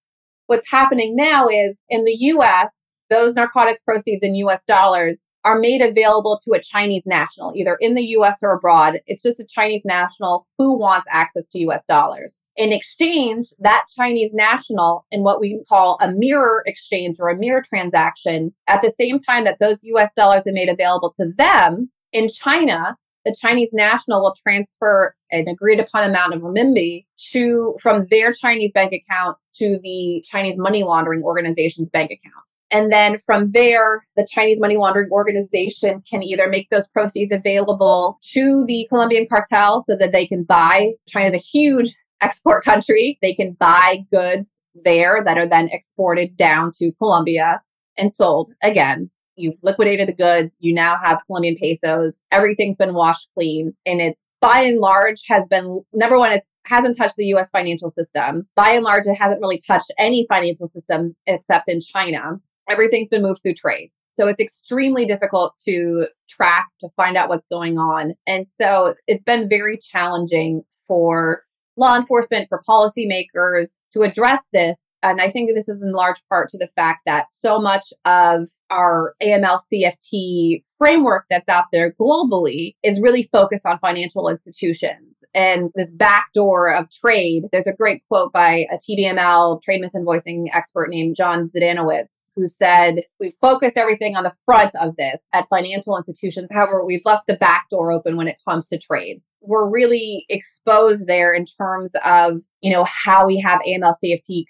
What's 0.47 0.71
happening 0.71 1.17
now 1.17 1.49
is 1.49 1.81
in 1.89 2.05
the 2.05 2.17
US, 2.17 2.91
those 3.13 3.35
narcotics 3.35 3.83
proceeds 3.83 4.23
in 4.23 4.35
US 4.37 4.65
dollars 4.65 5.29
are 5.45 5.59
made 5.59 5.83
available 5.83 6.41
to 6.45 6.53
a 6.53 6.63
Chinese 6.63 7.05
national, 7.05 7.53
either 7.55 7.77
in 7.79 7.95
the 7.95 8.05
US 8.17 8.39
or 8.43 8.53
abroad. 8.53 8.95
It's 9.07 9.23
just 9.23 9.39
a 9.39 9.47
Chinese 9.47 9.83
national 9.85 10.47
who 10.57 10.79
wants 10.79 11.07
access 11.11 11.47
to 11.49 11.59
US 11.69 11.85
dollars. 11.85 12.43
In 12.57 12.73
exchange, 12.73 13.49
that 13.59 13.85
Chinese 13.95 14.33
national, 14.33 15.07
in 15.11 15.23
what 15.23 15.41
we 15.41 15.63
call 15.69 15.99
a 16.01 16.11
mirror 16.11 16.63
exchange 16.67 17.19
or 17.21 17.29
a 17.29 17.37
mirror 17.37 17.63
transaction, 17.63 18.55
at 18.67 18.81
the 18.81 18.91
same 18.91 19.19
time 19.19 19.45
that 19.45 19.59
those 19.61 19.85
US 19.85 20.15
dollars 20.15 20.47
are 20.47 20.53
made 20.53 20.71
available 20.71 21.13
to 21.19 21.33
them 21.37 21.91
in 22.13 22.29
China, 22.29 22.97
the 23.27 23.37
Chinese 23.39 23.73
national 23.73 24.23
will 24.23 24.35
transfer 24.43 25.15
an 25.31 25.49
agreed 25.49 25.81
upon 25.81 26.05
amount 26.05 26.35
of 26.35 26.41
renminbi 26.41 27.05
to 27.33 27.77
from 27.81 28.07
their 28.11 28.33
Chinese 28.33 28.73
bank 28.73 28.93
account 28.93 29.37
to 29.57 29.79
the 29.83 30.25
Chinese 30.25 30.57
money 30.57 30.83
laundering 30.83 31.23
organization's 31.23 31.91
bank 31.91 32.11
account. 32.11 32.45
And 32.73 32.91
then 32.91 33.19
from 33.27 33.51
there, 33.51 34.07
the 34.17 34.27
Chinese 34.29 34.59
money 34.59 34.79
laundering 34.79 35.11
organization 35.11 36.03
can 36.09 36.23
either 36.23 36.49
make 36.49 36.71
those 36.71 36.89
proceeds 36.89 37.31
available 37.31 38.19
to 38.33 38.65
the 38.67 38.87
Colombian 38.89 39.27
cartel 39.29 39.83
so 39.83 39.95
that 39.97 40.13
they 40.13 40.27
can 40.27 40.43
buy. 40.43 40.93
China's 41.07 41.35
a 41.35 41.37
huge 41.37 41.95
export 42.23 42.65
country. 42.65 43.19
They 43.21 43.35
can 43.35 43.53
buy 43.53 44.05
goods 44.11 44.63
there 44.75 45.23
that 45.25 45.37
are 45.37 45.47
then 45.47 45.69
exported 45.71 46.37
down 46.37 46.73
to 46.79 46.93
Colombia 46.93 47.61
and 47.99 48.11
sold 48.11 48.53
again. 48.63 49.11
You've 49.37 49.57
liquidated 49.63 50.09
the 50.09 50.15
goods. 50.15 50.57
You 50.61 50.75
now 50.75 50.97
have 51.03 51.21
Colombian 51.27 51.57
pesos. 51.57 52.25
Everything's 52.31 52.77
been 52.77 52.95
washed 52.95 53.29
clean. 53.35 53.75
And 53.85 54.01
it's 54.01 54.33
by 54.41 54.61
and 54.61 54.79
large 54.79 55.25
has 55.29 55.47
been 55.49 55.83
number 55.93 56.19
one, 56.19 56.33
it 56.33 56.43
hasn't 56.65 56.97
touched 56.97 57.17
the 57.17 57.27
US 57.35 57.51
financial 57.51 57.91
system. 57.91 58.47
By 58.57 58.71
and 58.71 58.85
large, 58.85 59.07
it 59.07 59.15
hasn't 59.15 59.41
really 59.41 59.61
touched 59.67 59.93
any 59.99 60.27
financial 60.29 60.67
system 60.67 61.17
except 61.27 61.69
in 61.69 61.81
China 61.81 62.41
everything's 62.69 63.09
been 63.09 63.23
moved 63.23 63.43
through 63.43 63.55
trade. 63.55 63.91
So 64.13 64.29
it's 64.29 64.41
extremely 64.41 65.07
difficult 65.07 65.55
to 65.65 66.07
track, 66.29 66.69
to 66.81 66.89
find 66.91 67.17
out 67.17 67.29
what's 67.29 67.47
going 67.47 67.79
on. 67.79 68.15
And 68.27 68.47
so 68.47 68.95
it's 69.07 69.23
been 69.23 69.49
very 69.49 69.79
challenging 69.79 70.63
for 70.87 71.45
law 71.77 71.97
enforcement, 71.97 72.49
for 72.49 72.63
policymakers 72.69 73.81
to 73.95 74.03
address 74.03 74.49
this. 74.53 74.89
And 75.03 75.21
I 75.21 75.31
think 75.31 75.51
this 75.55 75.69
is 75.69 75.83
in 75.83 75.93
large 75.93 76.23
part 76.29 76.49
to 76.51 76.59
the 76.59 76.69
fact 76.77 77.01
that 77.07 77.27
so 77.31 77.59
much 77.59 77.87
of 78.05 78.49
our 78.71 79.15
AML 79.23 79.59
CFT 79.73 80.63
framework 80.79 81.27
that's 81.29 81.49
out 81.49 81.67
there 81.73 81.93
globally 82.01 82.75
is 82.83 83.01
really 83.01 83.29
focused 83.31 83.67
on 83.67 83.79
financial 83.79 84.29
institutions 84.29 85.19
and 85.35 85.71
this 85.75 85.91
backdoor 85.91 86.73
of 86.75 86.91
trade. 86.91 87.45
There's 87.53 87.67
a 87.67 87.75
great 87.75 88.03
quote 88.09 88.33
by 88.33 88.67
a 88.71 88.77
TBML 88.77 89.63
trade 89.63 89.83
misinvoicing 89.83 90.47
expert 90.53 90.89
named 90.89 91.17
John 91.17 91.47
Zdanowicz, 91.47 92.25
who 92.35 92.47
said, 92.47 93.03
We've 93.21 93.37
focused 93.41 93.77
everything 93.77 94.17
on 94.17 94.25
the 94.25 94.33
front 94.45 94.73
of 94.81 94.97
this 94.97 95.27
at 95.33 95.49
financial 95.49 95.97
institutions. 95.97 96.49
However, 96.51 96.85
we've 96.85 97.03
left 97.05 97.27
the 97.27 97.37
back 97.37 97.67
door 97.71 97.93
open 97.93 98.17
when 98.17 98.29
it 98.29 98.37
comes 98.47 98.69
to 98.69 98.79
trade 98.79 99.23
we're 99.43 99.69
really 99.69 100.25
exposed 100.29 101.07
there 101.07 101.35
in 101.35 101.45
terms 101.45 101.93
of, 102.05 102.41
you 102.61 102.73
know, 102.73 102.85
how 102.85 103.27
we 103.27 103.41
have 103.41 103.61
AML 103.61 103.95
CFT 104.03 104.45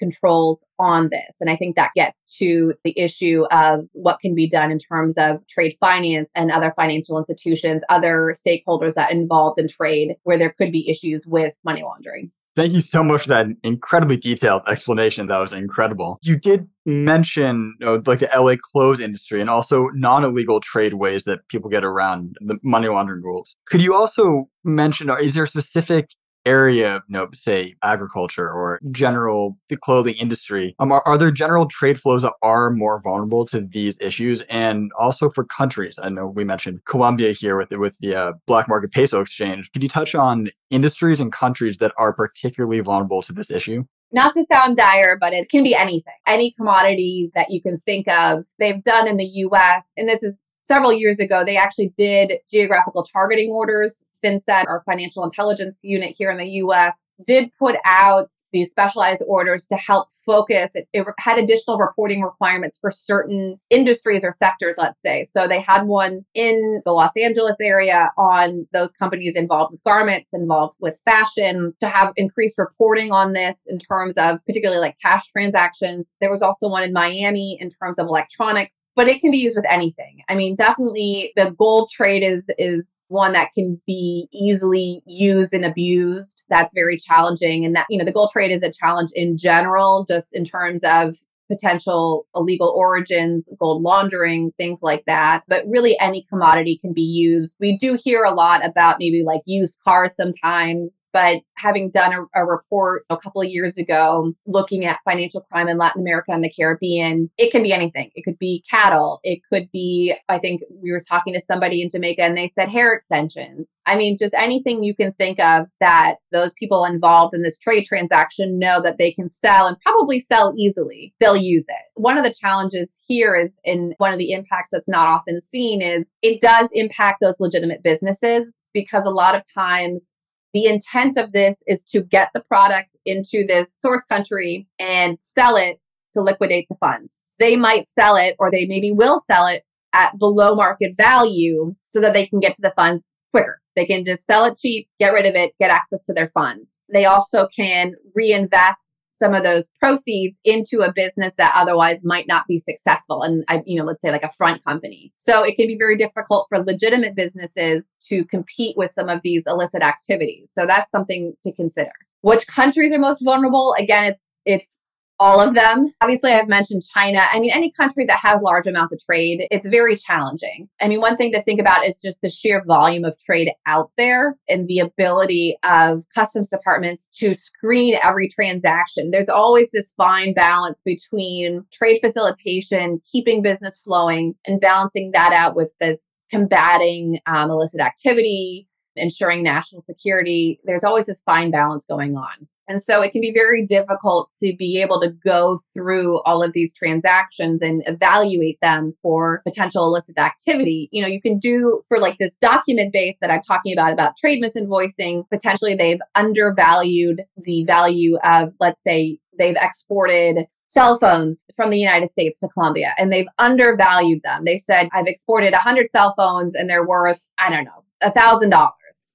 on 0.79 1.09
this. 1.11 1.37
And 1.41 1.51
I 1.51 1.57
think 1.57 1.77
that 1.77 1.91
gets 1.95 2.23
to 2.39 2.75
the 2.85 2.99
issue 2.99 3.45
of 3.51 3.87
what 3.93 4.21
can 4.21 4.35
be 4.35 4.49
done 4.49 4.71
in 4.71 4.79
terms 4.79 5.17
of 5.19 5.47
trade 5.49 5.77
finance 5.81 6.31
and 6.37 6.51
other 6.51 6.73
financial 6.77 7.19
institutions, 7.19 7.83
other 7.89 8.35
stakeholders 8.47 8.95
that 8.95 9.11
are 9.11 9.13
involved 9.13 9.59
in 9.59 9.69
trade 9.69 10.17
where 10.25 10.39
there 10.39 10.55
could 10.57 10.73
be 10.73 10.89
issues 10.89 11.25
with 11.27 11.55
money 11.65 11.83
laundering. 11.83 12.31
Thank 12.55 12.75
you 12.75 12.83
so 12.83 13.03
much 13.03 13.23
for 13.23 13.29
that 13.29 13.47
incredibly 13.63 14.19
detailed 14.19 14.63
explanation. 14.69 15.27
That 15.29 15.39
was 15.39 15.55
incredible. 15.55 16.19
You 16.23 16.37
did 16.37 16.69
mention 16.85 17.75
you 17.81 17.87
know, 17.87 18.03
like 18.05 18.19
the 18.19 18.29
LA 18.35 18.57
clothes 18.61 19.01
industry 19.01 19.41
and 19.41 19.49
also 19.49 19.89
non-illegal 19.95 20.61
trade 20.61 20.95
ways 20.95 21.25
that 21.25 21.49
people 21.49 21.71
get 21.71 21.83
around 21.83 22.37
the 22.41 22.59
money 22.63 22.89
laundering 22.89 23.23
rules. 23.23 23.57
Could 23.67 23.83
you 23.83 23.95
also 23.95 24.51
mention, 24.65 25.09
is 25.09 25.35
there 25.35 25.47
specific 25.47 26.11
area 26.47 26.97
of, 26.97 27.03
you 27.09 27.13
know, 27.15 27.29
say 27.33 27.75
agriculture 27.83 28.51
or 28.51 28.79
general 28.91 29.57
the 29.69 29.77
clothing 29.77 30.15
industry, 30.15 30.75
um, 30.79 30.93
are, 30.93 31.03
are 31.07 31.19
there 31.19 31.31
general 31.31 31.67
trade 31.67 32.01
flows 32.01 32.23
that 32.23 32.35
are 32.43 32.71
more 32.71 33.01
vulnerable 33.03 33.45
to 33.47 33.61
these 33.61 33.99
issues? 34.01 34.43
And 34.49 34.91
also 34.99 35.31
for 35.31 35.45
countries, 35.45 35.99
I 36.03 36.09
know 36.09 36.27
we 36.27 36.45
mentioned 36.45 36.85
Colombia 36.85 37.33
here 37.33 37.57
with 37.57 37.69
the, 37.69 37.79
with 37.79 37.99
the 38.01 38.15
uh, 38.15 38.33
black 38.47 38.69
market 38.69 38.93
peso 38.93 39.21
exchange. 39.21 39.71
Could 39.73 39.83
you 39.83 39.89
touch 39.89 40.15
on 40.15 40.49
industries 40.71 41.21
and 41.21 41.33
countries 41.33 41.79
that 41.79 41.93
are 41.99 42.13
particularly 42.13 42.81
vulnerable 42.81 43.23
to 43.23 43.33
this 43.33 43.51
issue? 43.51 43.85
not 44.15 44.35
to 44.35 44.45
sound 44.53 44.77
dire, 44.77 45.17
but 45.19 45.33
it 45.33 45.49
can 45.49 45.65
be 45.65 45.75
anything, 45.75 46.13
any 46.27 46.51
commodity 46.51 47.31
that 47.35 47.51
you 47.51 47.63
can 47.63 47.79
think 47.79 48.07
of. 48.09 48.45
They've 48.59 48.83
done 48.83 49.09
in 49.09 49.17
the 49.17 49.25
US, 49.25 49.91
and 49.97 50.07
this 50.07 50.23
is 50.23 50.39
several 50.65 50.93
years 50.93 51.19
ago, 51.19 51.45
they 51.45 51.57
actually 51.57 51.93
did 51.97 52.35
geographical 52.51 53.03
targeting 53.03 53.51
orders 53.51 54.05
FinCEN, 54.25 54.67
our 54.69 54.83
financial 54.87 55.25
intelligence 55.25 55.79
unit 55.83 56.15
here 56.17 56.31
in 56.31 56.39
the 56.39 56.49
US, 56.65 57.03
did 57.25 57.51
put 57.59 57.77
out 57.85 58.27
these 58.53 58.71
specialized 58.71 59.23
orders 59.27 59.67
to 59.69 59.77
help 59.77 60.09
focus. 60.25 60.73
It, 60.75 60.89
it, 60.93 61.07
had 61.19 61.39
additional 61.39 61.79
reporting 61.79 62.23
requirements 62.23 62.79
for 62.81 62.91
certain 62.91 63.61
industries 63.71 64.25
or 64.25 64.33
sectors, 64.33 64.77
let's 64.79 65.01
say. 65.01 65.25
So 65.25 65.47
they 65.47 65.61
had 65.61 65.85
one 65.85 66.25
in 66.35 66.83
the 66.85 66.93
Los 66.93 67.17
Angeles 67.17 67.57
area 67.61 68.11
on 68.17 68.67
those 68.73 68.93
companies 68.93 69.37
involved 69.37 69.73
with 69.73 69.85
garments, 69.85 70.33
involved 70.33 70.77
with 70.81 71.01
fashion, 71.05 71.75
to 71.81 71.89
have 71.89 72.13
increased 72.17 72.59
reporting 72.59 73.13
on 73.13 73.33
this 73.33 73.65
in 73.67 73.79
terms 73.79 74.17
of 74.17 74.45
particularly 74.47 74.81
like 74.81 74.97
cash 75.01 75.27
transactions. 75.29 76.17
There 76.21 76.31
was 76.31 76.43
also 76.43 76.69
one 76.69 76.83
in 76.83 76.93
Miami 76.93 77.59
in 77.61 77.71
terms 77.71 77.99
of 77.99 78.07
electronics 78.07 78.79
but 78.95 79.09
it 79.09 79.21
can 79.21 79.31
be 79.31 79.39
used 79.39 79.57
with 79.57 79.65
anything. 79.71 80.19
I 80.29 80.35
mean, 80.35 80.55
definitely 80.55 81.33
the 81.37 81.55
gold 81.59 81.91
trade 81.91 82.23
is 82.23 82.51
is 82.59 82.93
one 83.09 83.33
that 83.33 83.51
can 83.55 83.81
be 83.87 84.12
easily 84.33 85.03
used 85.07 85.53
and 85.55 85.65
abused. 85.65 86.43
That's 86.49 86.75
very 86.75 86.99
challenging. 86.99 87.65
And 87.65 87.75
that, 87.77 87.87
you 87.89 87.99
know, 87.99 88.05
the 88.05 88.13
gold 88.13 88.31
trade 88.33 88.51
is 88.51 88.63
a 88.63 88.73
challenge 88.73 89.11
in 89.15 89.37
general, 89.37 90.05
just 90.09 90.35
in 90.35 90.45
terms 90.45 90.83
of 90.85 91.17
potential 91.53 92.27
illegal 92.35 92.73
origins, 92.75 93.49
gold 93.59 93.83
laundering, 93.83 94.53
things 94.57 94.81
like 94.83 95.05
that. 95.07 95.43
But 95.49 95.65
really, 95.67 95.99
any 96.01 96.25
commodity 96.29 96.79
can 96.81 96.93
be 96.93 97.03
used. 97.03 97.57
We 97.61 97.77
do 97.77 97.97
hear 98.03 98.25
a 98.25 98.35
lot 98.35 98.65
about 98.65 98.97
maybe 98.99 99.23
like 99.25 99.43
used 99.45 99.77
cars 99.85 100.15
sometimes, 100.17 101.03
but 101.13 101.43
having 101.57 101.91
done 101.91 102.13
a, 102.13 102.41
a 102.41 102.45
report 102.45 103.05
a 103.11 103.17
couple 103.17 103.43
of 103.43 103.49
years 103.49 103.77
ago 103.77 104.33
looking 104.47 104.85
at 104.85 105.01
financial 105.05 105.43
crime 105.43 105.69
in 105.69 105.79
Latin 105.79 106.03
America 106.03 106.33
and 106.33 106.43
the 106.43 106.51
Caribbean, 106.51 107.31
it 107.39 107.51
can 107.53 107.63
be 107.63 107.73
anything. 107.73 108.11
It 108.15 108.25
could 108.25 108.39
be 108.39 108.65
cattle. 108.69 109.21
It 109.23 109.41
could 109.51 109.71
be, 109.73 110.15
I 110.29 110.39
think 110.39 110.63
we 110.71 110.91
were 110.91 111.01
talking 111.01 111.35
to 111.35 111.41
somebody 111.41 111.83
in 111.83 111.91
Jamaica 111.91 112.23
and 112.23 112.37
they 112.37 112.49
said 112.49 112.71
hair 112.71 112.93
extensions. 112.95 113.71
I 113.87 113.97
mean, 113.97 114.17
just 114.19 114.35
anything 114.35 114.83
you 114.83 114.95
can 114.95 115.13
think 115.13 115.39
of 115.41 115.67
that 115.81 116.17
those 116.33 116.53
people 116.55 116.85
involved 116.85 117.35
in 117.35 117.43
this 117.43 117.59
trade 117.59 117.85
transaction 117.85 118.59
know 118.59 118.81
that 118.83 118.99
they 118.99 119.13
can 119.13 119.29
sell 119.29 119.67
and 119.67 119.77
probably 119.81 120.19
sell 120.19 120.55
easily. 120.57 121.15
They'll 121.21 121.37
use 121.43 121.67
it. 121.69 121.83
One 121.95 122.19
of 122.19 122.25
the 122.25 122.33
challenges 122.33 123.01
here 123.07 123.37
is 123.37 123.59
in 123.65 123.95
one 123.99 124.13
of 124.13 124.19
the 124.19 124.33
impacts 124.33 124.71
that's 124.73 124.89
not 124.89 125.09
often 125.09 125.41
seen 125.41 125.83
is 125.83 126.15
it 126.23 126.41
does 126.41 126.69
impact 126.73 127.19
those 127.21 127.41
legitimate 127.41 127.83
businesses 127.83 128.63
because 128.73 129.07
a 129.07 129.11
lot 129.11 129.35
of 129.35 129.43
times 129.53 130.15
the 130.55 130.67
intent 130.67 131.17
of 131.17 131.33
this 131.33 131.63
is 131.67 131.83
to 131.85 132.03
get 132.03 132.29
the 132.35 132.43
product 132.43 132.97
into 133.07 133.45
this 133.47 133.75
source 133.75 134.05
country 134.05 134.67
and 134.79 135.19
sell 135.19 135.57
it 135.57 135.81
to 136.13 136.21
liquidate 136.21 136.67
the 136.69 136.77
funds. 136.77 137.23
They 137.39 137.57
might 137.57 137.89
sell 137.89 138.17
it 138.17 138.37
or 138.39 138.51
they 138.51 138.67
maybe 138.67 138.93
will 138.93 139.19
sell 139.19 139.47
it 139.47 139.65
at 139.95 140.19
below 140.19 140.55
market 140.55 140.95
value 140.97 141.75
so 141.89 142.01
that 142.01 142.15
they 142.15 142.27
can 142.27 142.41
get 142.41 142.55
to 142.55 142.63
the 142.63 142.73
funds 142.77 143.19
quicker. 143.31 143.61
They 143.77 143.87
can 143.87 144.05
just 144.05 144.27
sell 144.27 144.45
it 144.45 144.59
cheap, 144.59 144.89
get 145.01 145.13
rid 145.13 145.27
of 145.27 145.35
it, 145.35 145.53
get 145.59 145.71
access 145.71 146.05
to 146.05 146.13
their 146.13 146.31
funds. 146.31 146.81
They 146.93 147.07
also 147.07 147.49
can 147.55 147.95
reinvest 148.15 148.89
some 149.23 149.35
of 149.35 149.45
those 149.45 149.69
proceeds 149.79 150.37
into 150.45 150.81
a 150.81 150.93
business 150.93 151.35
that 151.37 151.53
otherwise 151.55 152.01
might 152.03 152.27
not 152.27 152.47
be 152.49 152.59
successful 152.59 153.23
and 153.23 153.45
I, 153.49 153.63
you 153.67 153.79
know 153.79 153.85
let's 153.85 154.03
say 154.03 154.11
like 154.11 154.25
a 154.25 154.33
front 154.33 154.65
company. 154.65 155.13
So 155.17 155.43
it 155.45 155.57
can 155.57 155.69
be 155.69 155.77
very 155.79 155.97
difficult 155.97 156.47
for 156.49 156.59
legitimate 156.59 157.15
businesses 157.15 157.87
to 158.09 158.25
compete 158.25 158.77
with 158.77 158.91
some 158.91 159.09
of 159.09 159.21
these 159.23 159.45
illicit 159.47 159.83
activities. 159.83 160.51
So 160.53 160.67
that's 160.67 160.91
something 160.91 161.35
to 161.45 161.53
consider. 161.53 161.93
Which 162.23 162.47
countries 162.47 162.93
are 162.93 162.99
most 162.99 163.23
vulnerable? 163.23 163.75
Again 163.79 164.13
it's 164.13 164.33
it's 164.45 164.79
all 165.23 165.41
of 165.41 165.55
them. 165.55 165.87
Obviously, 166.01 166.33
I've 166.33 166.49
mentioned 166.49 166.83
China. 166.93 167.21
I 167.31 167.39
mean, 167.39 167.53
any 167.55 167.71
country 167.71 168.05
that 168.07 168.19
has 168.19 168.41
large 168.43 168.67
amounts 168.67 168.93
of 168.93 169.01
trade, 169.09 169.47
it's 169.53 169.69
very 169.69 169.95
challenging. 169.97 170.69
I 170.81 170.89
mean, 170.89 171.01
one 171.01 171.17
thing 171.17 171.31
to 171.31 171.41
think 171.41 171.61
about 171.61 171.87
is 171.87 172.01
just 172.05 172.23
the 172.23 172.29
sheer 172.29 172.65
volume 172.67 173.05
of 173.05 173.17
trade 173.25 173.53
out 173.65 173.93
there 173.97 174.37
and 174.49 174.67
the 174.67 174.81
ability 174.81 175.57
of 175.63 176.03
customs 176.13 176.49
departments 176.49 177.09
to 177.19 177.37
screen 177.37 177.97
every 178.03 178.29
transaction. 178.29 179.13
There's 179.13 179.29
always 179.29 179.71
this 179.71 179.95
fine 179.97 180.35
balance 180.35 180.83
between 180.85 181.65
trade 181.73 182.01
facilitation, 182.03 183.01
keeping 183.11 183.43
business 183.43 183.81
flowing, 183.85 184.35
and 184.45 184.61
balancing 184.61 185.13
that 185.15 185.33
out 185.33 185.55
with 185.55 185.73
this 185.81 186.01
combating 186.33 187.21
um, 187.27 187.49
illicit 187.49 187.81
activity, 187.81 188.67
ensuring 188.97 189.45
national 189.45 189.83
security. 189.83 190.59
There's 190.65 190.83
always 190.83 191.07
this 191.07 191.23
fine 191.25 191.53
balance 191.53 191.87
going 191.87 192.17
on. 192.17 192.49
And 192.69 192.83
so 192.83 193.03
it 193.03 193.11
can 193.13 193.21
be 193.21 193.33
very 193.33 193.67
difficult 193.67 194.31
to 194.43 194.55
be 194.57 194.81
able 194.81 195.01
to 195.01 195.09
go 195.09 195.59
through 195.75 196.21
all 196.23 196.43
of 196.43 196.53
these 196.53 196.73
transactions 196.73 197.61
and 197.61 197.83
evaluate 197.87 198.59
them 198.63 198.95
for 199.03 199.43
potential 199.45 199.85
illicit 199.85 200.19
activity. 200.19 200.89
You 200.93 201.03
know, 201.03 201.09
you 201.09 201.21
can 201.21 201.39
do 201.39 201.83
for 201.89 201.99
like 201.99 202.19
this 202.19 202.37
document 202.37 202.93
base 202.93 203.17
that 203.21 203.31
I'm 203.31 203.43
talking 203.43 203.73
about, 203.73 203.93
about 203.93 204.17
trade 204.17 204.43
misinvoicing, 204.43 205.29
potentially 205.29 205.75
they've 205.75 206.01
undervalued 206.15 207.23
the 207.37 207.65
value 207.65 208.17
of, 208.25 208.55
let's 208.61 208.83
say, 208.83 209.19
they've 209.39 209.57
exported 209.61 210.47
cell 210.69 210.99
phones 210.99 211.45
from 211.55 211.71
the 211.71 211.79
United 211.79 212.11
States 212.11 212.41
to 212.41 212.49
Colombia 212.49 212.95
and 212.97 213.13
they've 213.13 213.29
undervalued 213.39 214.23
them. 214.23 214.45
They 214.45 214.57
said, 214.57 214.89
I've 214.93 215.07
exported 215.07 215.53
100 215.53 215.91
cell 215.91 216.15
phones 216.17 216.55
and 216.55 216.71
they're 216.71 216.87
worth, 216.87 217.31
I 217.39 217.51
don't 217.51 217.65
know, 217.65 217.85
a 218.01 218.11
$1,000. 218.11 218.71